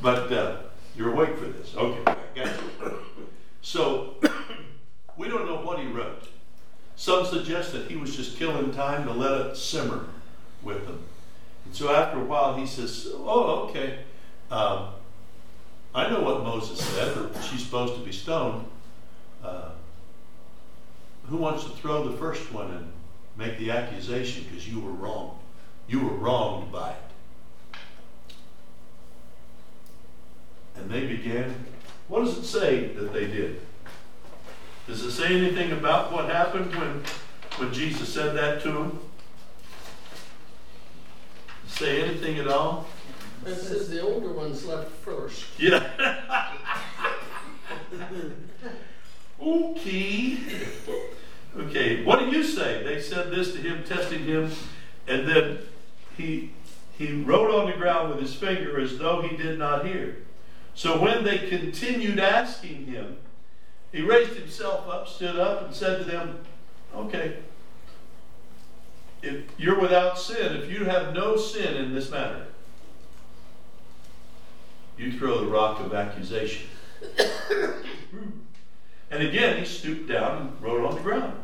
[0.02, 0.56] But uh,
[0.96, 1.74] you're awake for this.
[1.74, 2.04] Okay,
[2.34, 2.98] got you.
[3.62, 4.14] So,
[5.16, 6.28] we don't know what he wrote.
[6.96, 10.06] Some suggest that he was just killing time to let it simmer
[10.62, 11.02] with them.
[11.64, 14.00] And so after a while, he says, Oh, okay.
[14.50, 14.88] Um,
[15.94, 18.66] I know what Moses said, that she's supposed to be stoned.
[19.42, 19.70] Uh,
[21.24, 22.92] who wants to throw the first one and
[23.36, 25.38] make the accusation because you were wrong?
[25.86, 27.11] You were wronged by it.
[30.76, 31.54] And they began.
[32.08, 33.60] What does it say that they did?
[34.86, 37.02] Does it say anything about what happened when,
[37.56, 38.98] when Jesus said that to them?
[41.66, 42.86] Say anything at all?
[43.46, 45.46] It says the older ones left first.
[45.58, 45.82] Yeah.
[49.40, 50.38] okay.
[51.56, 52.82] Okay, what do you say?
[52.82, 54.50] They said this to him, testing him,
[55.06, 55.58] and then
[56.16, 56.50] he
[56.96, 60.16] he wrote on the ground with his finger as though he did not hear.
[60.74, 63.18] So when they continued asking him,
[63.92, 66.38] he raised himself up, stood up, and said to them,
[66.94, 67.36] Okay,
[69.22, 72.46] if you're without sin, if you have no sin in this matter,
[74.98, 76.68] you throw the rock of accusation.
[79.10, 81.38] and again, he stooped down and wrote on the ground.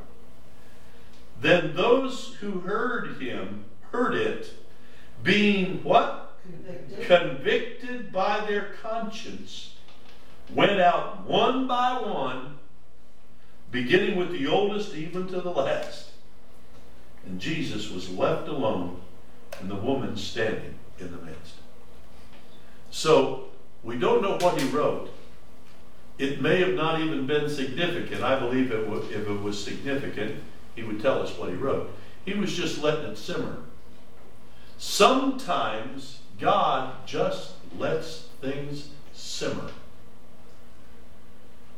[1.41, 4.53] Then those who heard him heard it,
[5.23, 6.28] being what?
[6.49, 7.07] Convicted.
[7.07, 9.75] Convicted by their conscience,
[10.55, 12.59] went out one by one,
[13.71, 16.11] beginning with the oldest even to the last.
[17.27, 19.01] And Jesus was left alone,
[19.61, 21.55] and the woman standing in the midst.
[22.91, 23.49] So,
[23.83, 25.11] we don't know what he wrote.
[26.17, 28.23] It may have not even been significant.
[28.23, 30.43] I believe it would, if it was significant,
[30.75, 31.95] he would tell us what he wrote.
[32.25, 33.59] He was just letting it simmer.
[34.79, 39.71] Sometimes God just lets things simmer.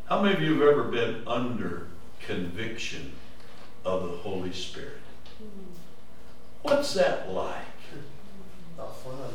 [0.06, 1.86] How many of you have ever been under
[2.20, 3.12] conviction
[3.84, 4.98] of the Holy Spirit?
[6.62, 7.64] What's that like?
[8.76, 9.32] Not fun.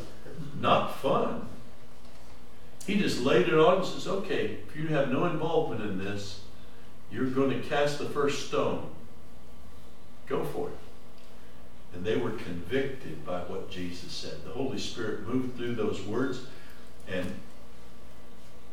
[0.60, 1.48] Not fun.
[2.86, 6.40] He just laid it on and says, okay, if you have no involvement in this,
[7.10, 8.88] you're going to cast the first stone.
[10.26, 10.85] Go for it.
[11.96, 14.44] And they were convicted by what Jesus said.
[14.44, 16.40] The Holy Spirit moved through those words.
[17.08, 17.32] And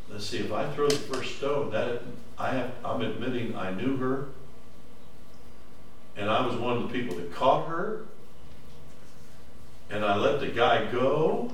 [0.09, 2.01] let's see, if I throw the first stone, that
[2.37, 4.27] I have, I'm admitting I knew her.
[6.17, 8.03] And I was one of the people that caught her.
[9.89, 11.49] And I let the guy go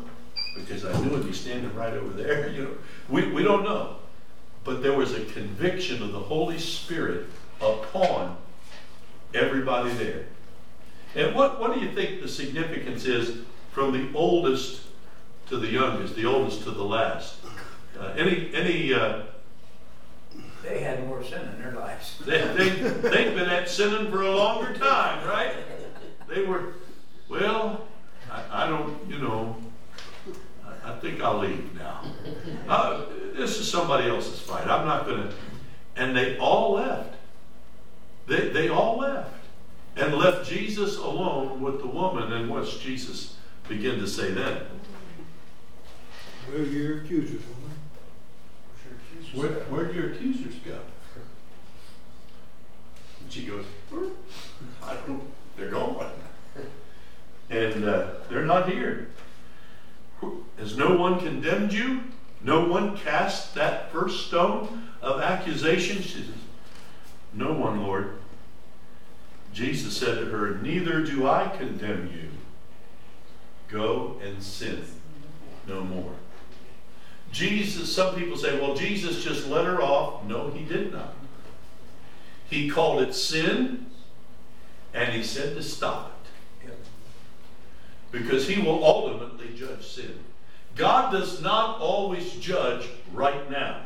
[0.56, 2.50] because I knew he'd be standing right over there.
[2.56, 2.72] You know,
[3.10, 3.98] we, we don't know.
[4.64, 7.28] But there was a conviction of the Holy Spirit
[7.62, 8.38] upon
[9.36, 10.26] everybody there.
[11.16, 13.40] And what, what do you think the significance is
[13.72, 14.82] from the oldest
[15.48, 17.38] to the youngest, the oldest to the last?
[18.00, 19.24] Uh, any any uh,
[20.64, 22.20] They had more sin in their lives.
[22.26, 25.54] They, they, they've been at sinning for a longer time, right?
[26.28, 26.74] They were,
[27.28, 27.88] well,
[28.32, 29.56] I, I don't, you know,
[30.64, 32.04] I, I think I'll leave now.
[32.68, 33.06] Uh,
[33.36, 34.68] this is somebody else's fight.
[34.68, 35.34] I'm not going to.
[35.96, 37.16] And they all left.
[38.28, 39.34] They, they all left.
[40.00, 42.32] And left Jesus alone with the woman.
[42.32, 43.36] And what's Jesus
[43.68, 44.62] begin to say then?
[46.48, 47.70] Where are your accusers, woman?
[49.34, 50.80] Where, where'd your accusers go?
[53.22, 53.66] And she goes,
[54.82, 55.22] I don't,
[55.58, 56.10] they're gone.
[57.50, 59.10] And uh, they're not here.
[60.58, 62.02] Has no one condemned you?
[62.42, 66.02] No one cast that first stone of accusation?
[66.02, 66.26] She says,
[67.34, 68.19] No one, Lord.
[69.54, 72.30] Jesus said to her, Neither do I condemn you.
[73.70, 74.84] Go and sin
[75.68, 76.14] no more.
[77.32, 80.26] Jesus, some people say, well, Jesus just let her off.
[80.26, 81.14] No, he did not.
[82.50, 83.86] He called it sin,
[84.94, 86.12] and he said to stop
[86.64, 86.72] it.
[88.12, 90.18] Because he will ultimately judge sin.
[90.76, 93.86] God does not always judge right now,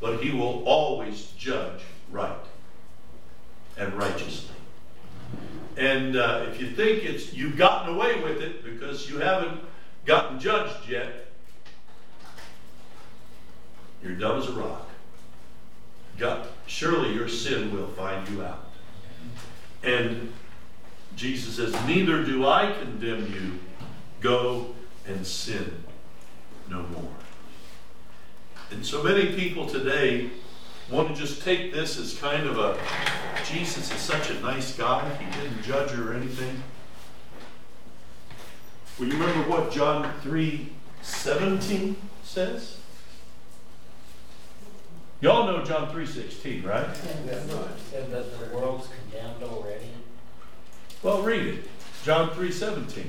[0.00, 2.32] but he will always judge right
[3.76, 4.56] and righteously.
[5.76, 9.60] And uh, if you think it's you've gotten away with it because you haven't
[10.04, 11.26] gotten judged yet,
[14.02, 14.88] you're dumb as a rock.
[16.18, 18.66] God, surely your sin will find you out.
[19.82, 20.32] And
[21.16, 23.58] Jesus says, Neither do I condemn you.
[24.20, 24.74] Go
[25.06, 25.84] and sin
[26.68, 27.10] no more.
[28.70, 30.30] And so many people today
[30.90, 32.78] want to just take this as kind of a
[33.44, 36.62] Jesus is such a nice guy, he didn't judge her or anything.
[38.98, 40.68] Well, you remember what John 3
[41.02, 42.80] 17 says?
[45.20, 46.96] Y'all know John 3.16, right?
[46.96, 49.90] Said that the world's condemned already.
[51.02, 51.68] Well, read it.
[52.04, 53.04] John 3.17.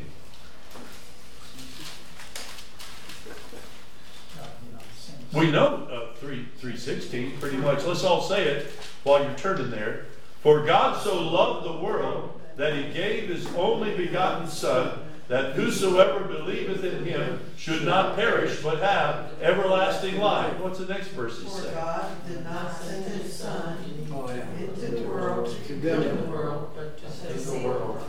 [5.33, 7.85] We know uh, 3, 3.16 pretty much.
[7.85, 8.71] Let's all say it
[9.03, 10.07] while you're turning there.
[10.41, 16.25] For God so loved the world that he gave his only begotten Son, that whosoever
[16.25, 20.57] believeth in him should not perish, but have everlasting life.
[20.59, 21.73] What's the next verse he For say?
[21.73, 23.77] God did not send his son
[24.13, 28.03] Oh, into the world to Condemn the world, but to to save save the world.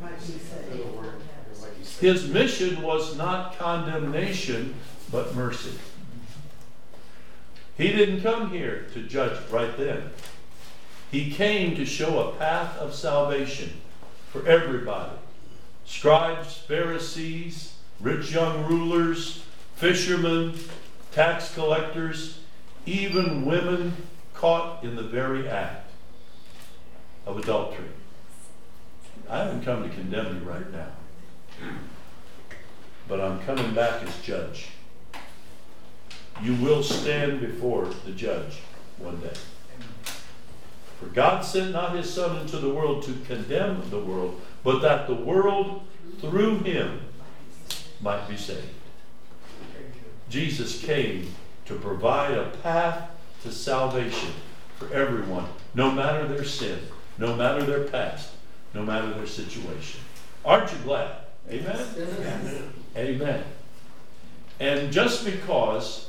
[0.00, 2.00] might be saved.
[2.00, 4.74] His mission was not condemnation,
[5.10, 5.72] but mercy.
[7.76, 10.10] He didn't come here to judge right then.
[11.10, 13.80] He came to show a path of salvation
[14.30, 15.12] for everybody
[15.84, 19.42] scribes, Pharisees, rich young rulers,
[19.76, 20.52] fishermen,
[21.12, 22.40] tax collectors,
[22.84, 23.96] even women
[24.34, 25.90] caught in the very act
[27.26, 27.88] of adultery.
[29.30, 30.88] I haven't come to condemn you right now
[33.08, 34.68] but I'm coming back as judge.
[36.42, 38.58] You will stand before the judge
[38.98, 39.32] one day.
[40.98, 45.06] For God sent not his Son into the world to condemn the world, but that
[45.06, 45.82] the world
[46.20, 47.00] through him
[48.00, 48.66] might be saved.
[50.28, 51.32] Jesus came
[51.66, 53.10] to provide a path
[53.42, 54.30] to salvation
[54.76, 56.78] for everyone, no matter their sin,
[57.16, 58.30] no matter their past,
[58.74, 60.00] no matter their situation.
[60.44, 61.12] Aren't you glad?
[61.50, 62.72] Amen?
[62.96, 63.44] Amen.
[64.60, 66.07] And just because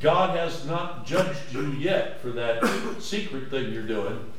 [0.00, 1.80] God has not judged you mm.
[1.80, 4.32] yet for that secret thing you're doing,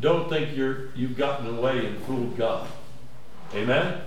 [0.00, 2.66] don't think you're you've gotten away and fooled God.
[3.54, 4.00] Amen?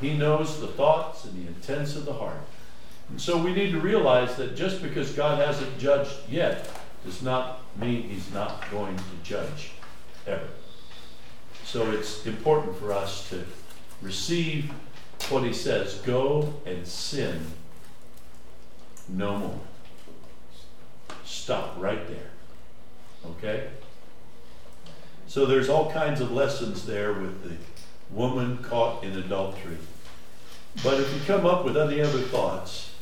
[0.00, 2.40] He knows the thoughts and the intents of the heart.
[3.10, 6.68] And so we need to realize that just because God hasn't judged yet
[7.04, 9.72] does not mean he's not going to judge
[10.26, 10.48] ever.
[11.64, 13.44] So it's important for us to
[14.02, 14.70] receive
[15.30, 17.40] what he says go and sin
[19.08, 19.60] no more.
[21.24, 22.30] Stop right there.
[23.26, 23.68] Okay?
[25.26, 27.56] So there's all kinds of lessons there with the
[28.14, 29.78] woman caught in adultery.
[30.82, 32.94] But if you come up with any other thoughts,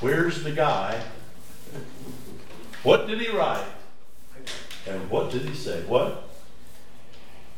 [0.00, 1.02] where's the guy?
[2.82, 3.64] What did he write?
[4.86, 5.82] And what did he say?
[5.82, 6.28] What?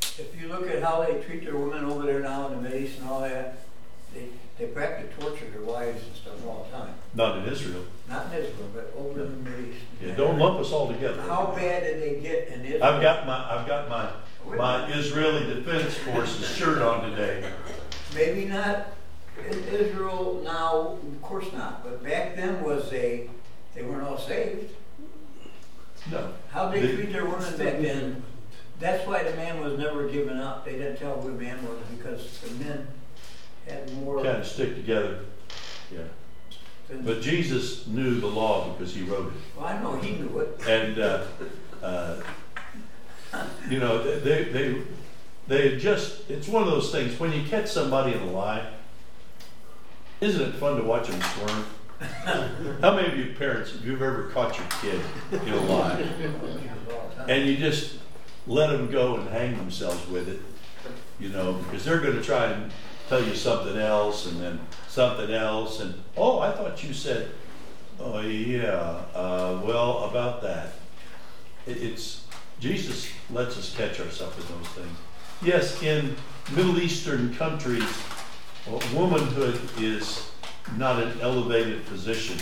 [0.01, 2.79] If you look at how they treat their women over there now in the Middle
[2.79, 3.59] East and all that,
[4.15, 4.29] they,
[4.59, 6.95] they practically torture their wives and stuff all the time.
[7.17, 7.83] Not in Israel.
[8.09, 9.79] Not in Israel, but over in the Middle East.
[10.05, 11.23] Yeah, don't lump us all together.
[11.23, 12.85] How bad did they get in Israel?
[12.85, 14.11] I've got my I've got my
[14.57, 17.51] my Israeli Defense Forces shirt on today.
[18.15, 18.89] Maybe not
[19.51, 23.29] in Israel now, of course not, but back then was a,
[23.75, 24.73] they weren't all saved.
[26.11, 26.33] No.
[26.51, 28.23] How they They- treat their women back then,
[28.79, 30.65] that's why the man was never given up.
[30.65, 32.87] They didn't tell who the man was because the men
[33.67, 35.21] had more Kind of stick together.
[35.91, 36.01] Yeah.
[36.89, 39.33] But Jesus knew the law because he wrote it.
[39.57, 40.61] well, I know he knew it.
[40.69, 41.25] And, uh,
[41.83, 42.17] uh,
[43.69, 44.83] you know, they, they,
[45.49, 48.67] they just, it's one of those things, when you catch somebody in a lie,
[50.21, 51.67] isn't it fun to watch them squirm?
[52.81, 55.01] How many of you parents, have you've ever caught your kid
[55.33, 56.07] in a lie?
[57.29, 57.99] And you just
[58.47, 60.41] let them go and hang themselves with it,
[61.19, 62.71] you know, because they're going to try and
[63.09, 65.81] tell you something else and then something else.
[65.81, 67.31] And, oh, I thought you said,
[68.01, 70.73] oh, yeah, uh, well, about that.
[71.67, 72.25] It, it's,
[72.61, 74.99] Jesus lets us catch ourselves in those things.
[75.43, 76.17] Yes, in
[76.55, 77.87] Middle Eastern countries,
[78.95, 80.31] womanhood is
[80.77, 82.39] not an elevated position,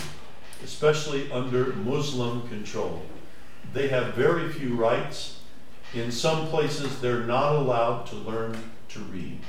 [0.63, 3.03] especially under Muslim control.
[3.73, 5.39] They have very few rights.
[5.93, 8.57] In some places, they're not allowed to learn
[8.89, 9.39] to read.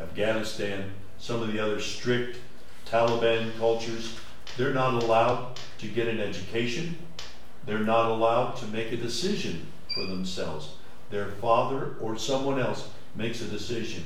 [0.00, 2.38] Afghanistan, some of the other strict
[2.86, 4.18] Taliban cultures,
[4.56, 6.98] they're not allowed to get an education.
[7.66, 10.74] They're not allowed to make a decision for themselves.
[11.10, 14.04] Their father or someone else makes a decision.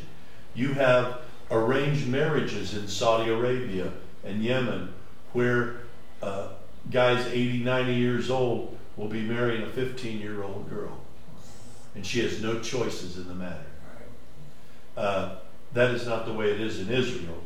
[0.54, 3.92] You have arranged marriages in Saudi Arabia
[4.24, 4.92] and Yemen
[5.32, 5.76] where
[6.22, 6.48] uh,
[6.90, 11.00] guys 80, 90 years old will be marrying a 15 year old girl.
[11.94, 13.66] And she has no choices in the matter.
[14.96, 15.36] Uh,
[15.74, 17.42] that is not the way it is in Israel.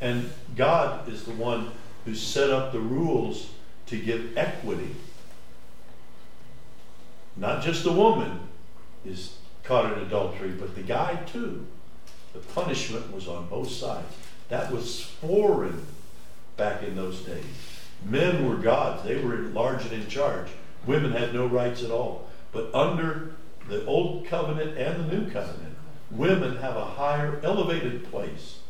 [0.00, 1.70] And God is the one
[2.04, 3.50] who set up the rules
[3.86, 4.94] to give equity.
[7.36, 8.40] Not just the woman
[9.04, 11.66] is caught in adultery, but the guy too.
[12.32, 14.14] The punishment was on both sides.
[14.48, 15.86] That was foreign
[16.56, 17.44] back in those days.
[18.04, 20.48] Men were gods, they were large and in charge.
[20.86, 22.28] Women had no rights at all.
[22.52, 23.32] But under
[23.68, 25.67] the Old Covenant and the New Covenant,
[26.10, 28.60] women have a higher, elevated place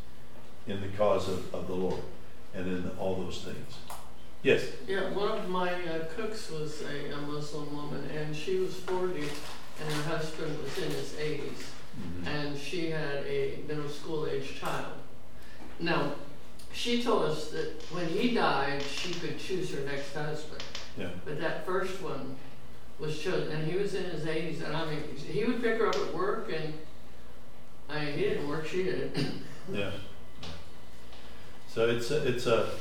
[0.67, 2.01] in the cause of, of the Lord
[2.53, 3.77] and in all those things.
[4.41, 4.65] Yes?
[4.87, 9.19] Yeah, one of my uh, cooks was a, a Muslim woman, and she was 40,
[9.21, 11.65] and her husband was in his 80s,
[12.25, 14.93] and she had a middle school age child.
[15.79, 16.13] Now,
[16.71, 20.63] she told us that when he died, she could choose her next husband,
[20.97, 21.09] Yeah.
[21.25, 22.35] but that first one
[22.97, 25.87] was chosen, and he was in his 80s, and I mean, he would pick her
[25.87, 26.73] up at work, and
[27.89, 29.11] I mean, he didn't work, she did.
[29.71, 29.91] Yeah.
[31.67, 32.71] So it's a, it's a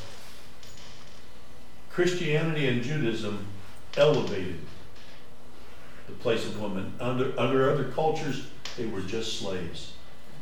[1.90, 3.46] Christianity and Judaism
[3.98, 4.58] elevated
[6.06, 6.94] the place of woman.
[6.98, 8.46] Under under other cultures,
[8.78, 9.92] they were just slaves.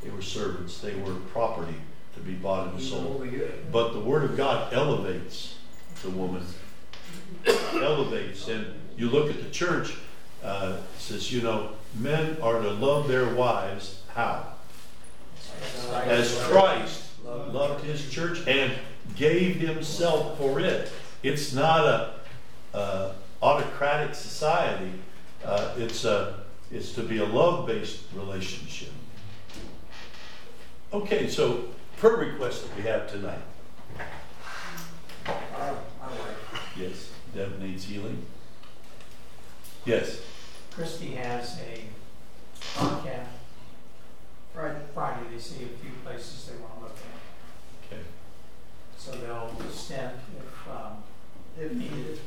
[0.05, 0.79] They were servants.
[0.79, 1.75] They were property
[2.15, 3.27] to be bought and sold.
[3.73, 5.57] But the Word of God elevates
[6.03, 6.45] the woman.
[7.75, 8.47] elevates.
[8.49, 8.67] And
[8.97, 9.97] you look at the church,
[10.43, 14.03] uh, it says, you know, men are to love their wives.
[14.15, 14.53] How?
[15.93, 18.73] As Christ loved his church and
[19.17, 20.91] gave himself for it.
[21.23, 22.15] It's not a,
[22.75, 23.13] a
[23.43, 24.93] autocratic society.
[25.45, 28.91] Uh, it's a it's to be a love-based relationship.
[30.93, 31.65] Okay, so
[31.97, 33.39] prayer request that we have tonight.
[36.79, 38.25] Yes, Deb needs healing.
[39.85, 40.21] Yes.
[40.71, 41.85] Christy has a
[42.75, 43.36] podcast
[44.57, 47.93] Friday, Friday, they see a few places they wanna look at.
[47.93, 48.03] Okay.
[48.97, 51.03] So they'll send if, um,
[51.61, 52.19] If needed.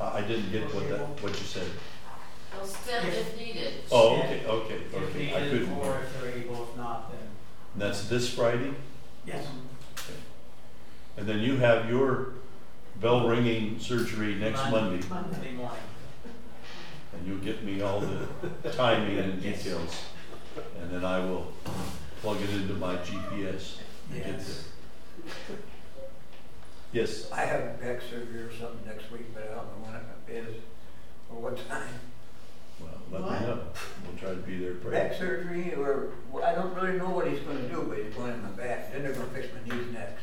[0.00, 1.66] I I didn't get what that what you said.
[2.52, 3.72] They'll step if needed.
[3.90, 5.34] Oh, okay, okay, if okay.
[5.34, 5.78] I needed, couldn't.
[5.78, 7.20] or if they're able, if not, then,
[7.72, 8.74] And that's this Friday.
[9.26, 9.44] yes.
[11.16, 12.34] And then you have your
[13.00, 15.82] bell ringing surgery next Monday, Monday morning.
[17.12, 17.98] and you'll get me all
[18.62, 19.96] the timing and details.
[20.80, 21.52] And then I will
[22.20, 23.78] plug it into my GPS
[24.12, 24.64] and get Yes.
[25.48, 25.56] there.
[26.92, 29.94] Yes, I have back surgery or something next week, but I don't know when
[30.36, 30.56] it is
[31.30, 31.86] or what time.
[32.80, 33.60] well, let me know.
[34.06, 34.74] We'll try to be there.
[34.74, 35.18] Back Pray.
[35.18, 38.42] surgery, or, well, I don't really know what he's gonna do, but he's going in
[38.42, 38.90] my back.
[38.92, 40.22] Then they're gonna fix my knees next.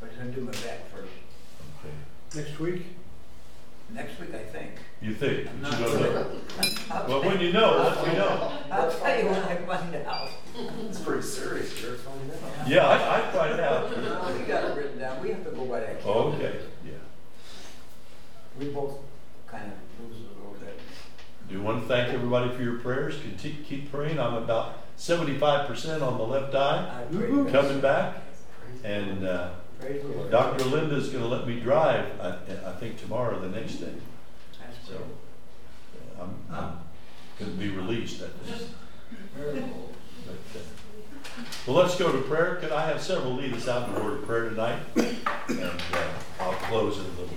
[0.00, 1.12] But he's gonna do my back first.
[1.84, 1.94] Okay.
[2.42, 2.86] Next week?
[3.92, 4.70] Next week, I think.
[5.02, 5.48] You think?
[5.48, 6.12] I'm But not you don't sure.
[6.14, 6.26] know.
[6.90, 8.52] I'll Well, tell when you- you know, let me know.
[8.70, 10.28] I'll tell you when I find out.
[10.88, 12.68] It's pretty serious, you're finding out.
[12.68, 13.90] Yeah, I, I'd find out.
[13.96, 15.20] No, we got it written down.
[15.22, 16.00] We have to go by that.
[16.04, 16.92] Oh, okay, yeah.
[18.58, 18.98] We both
[19.46, 20.78] kind of lose it a little bit.
[21.48, 23.16] Do you want to thank everybody for your prayers.
[23.38, 24.18] Keep, keep praying.
[24.20, 27.50] I'm about seventy-five percent on the left eye, I pray.
[27.50, 28.16] Coming back,
[28.84, 29.50] and uh,
[29.80, 30.30] Praise the Lord.
[30.30, 30.64] Dr.
[30.64, 32.36] Linda's gonna let me drive, I,
[32.68, 33.92] I think tomorrow or the next day.
[34.60, 36.18] That's So, great.
[36.18, 36.72] uh, I'm, I'm
[37.38, 38.68] gonna be released at this.
[39.36, 39.90] Very cool.
[40.26, 40.62] But, uh,
[41.66, 42.56] Well, let's go to prayer.
[42.56, 44.78] Could I have several lead us out in the word of prayer tonight?
[44.96, 45.60] And
[45.94, 46.08] uh,
[46.40, 47.36] I'll close in a little bit.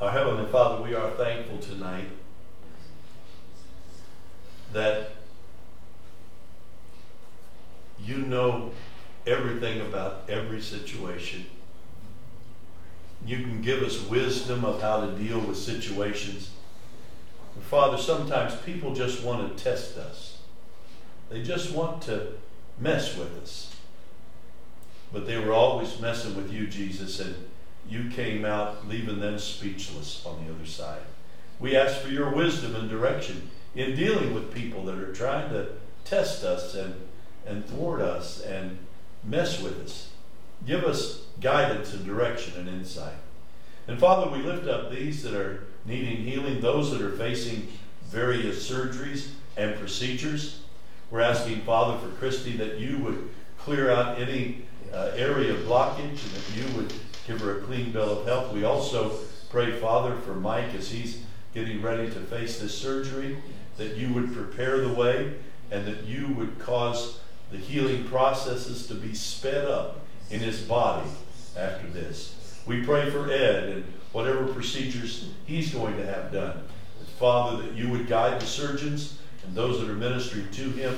[0.01, 2.09] Our Heavenly Father, we are thankful tonight
[4.73, 5.13] that
[8.03, 8.73] you know
[9.27, 11.47] everything about every situation.
[13.25, 16.51] You can give us wisdom of how to deal with situations.
[17.71, 20.39] Father, sometimes people just want to test us.
[21.31, 22.33] They just want to
[22.79, 23.75] mess with us.
[25.13, 27.37] But they were always messing with you, Jesus, and
[27.89, 31.03] you came out leaving them speechless on the other side.
[31.61, 35.69] We ask for your wisdom and direction in dealing with people that are trying to
[36.05, 36.95] test us and,
[37.47, 38.79] and thwart us and
[39.23, 40.11] mess with us.
[40.67, 43.15] Give us guidance and direction and insight.
[43.87, 47.69] And Father, we lift up these that are needing healing, those that are facing
[48.05, 50.61] various surgeries and procedures.
[51.11, 53.29] We're asking, Father, for Christy that you would
[53.59, 54.63] clear out any
[54.93, 56.93] uh, area of blockage and that you would
[57.27, 58.53] give her a clean bill of health.
[58.53, 59.19] We also
[59.51, 63.39] pray, Father, for Mike as he's getting ready to face this surgery,
[63.77, 65.35] that you would prepare the way
[65.71, 67.21] and that you would cause
[67.51, 70.01] the healing processes to be sped up
[70.31, 71.09] in his body
[71.57, 72.44] after this.
[72.67, 76.65] We pray for Ed and whatever procedures he's going to have done.
[77.19, 80.97] Father, that you would guide the surgeons and those that are ministering to him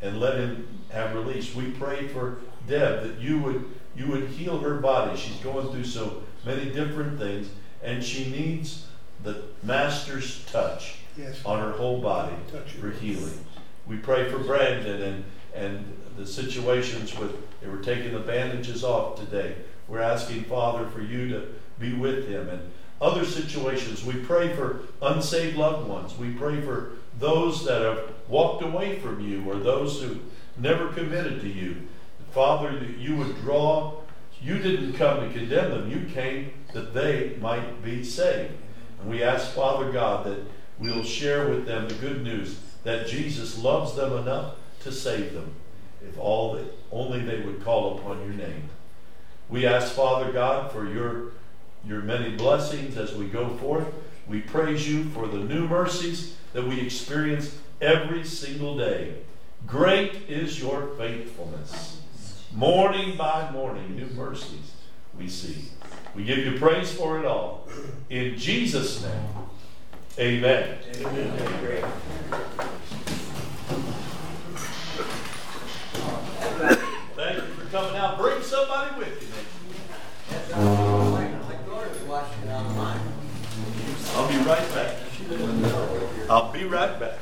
[0.00, 1.54] and let him have release.
[1.54, 3.64] We pray for Deb that you would
[3.94, 5.16] you would heal her body.
[5.18, 7.48] She's going through so many different things,
[7.82, 8.86] and she needs
[9.22, 11.44] the Master's touch Yes.
[11.44, 13.44] on her whole body Touch for healing.
[13.86, 15.24] We pray for Brandon and
[15.54, 19.54] and the situations with they were taking the bandages off today.
[19.92, 21.48] We're asking Father for you to
[21.78, 22.48] be with them.
[22.48, 24.02] and other situations.
[24.02, 26.16] We pray for unsaved loved ones.
[26.16, 30.20] We pray for those that have walked away from you or those who
[30.56, 31.88] never committed to you.
[32.30, 33.98] Father, that you would draw.
[34.40, 35.90] You didn't come to condemn them.
[35.90, 38.54] You came that they might be saved.
[38.98, 40.38] And we ask, Father God, that
[40.78, 44.54] we'll share with them the good news that Jesus loves them enough
[44.84, 45.54] to save them,
[46.00, 48.70] if all that only they would call upon your name.
[49.52, 51.32] We ask, Father God, for your
[51.84, 53.86] your many blessings as we go forth.
[54.26, 59.16] We praise you for the new mercies that we experience every single day.
[59.66, 62.00] Great is your faithfulness.
[62.54, 64.72] Morning by morning, new mercies
[65.18, 65.66] we see.
[66.14, 67.68] We give you praise for it all.
[68.08, 69.28] In Jesus' name,
[70.18, 70.78] amen.
[70.96, 71.60] amen.
[71.60, 71.84] Great.
[77.14, 78.18] Thank you for coming out.
[78.18, 79.52] Bring somebody with you next
[80.30, 80.41] My my daughter's watching it online.
[80.54, 81.18] I'll
[84.28, 84.96] be right back.
[86.28, 87.21] I'll be right back.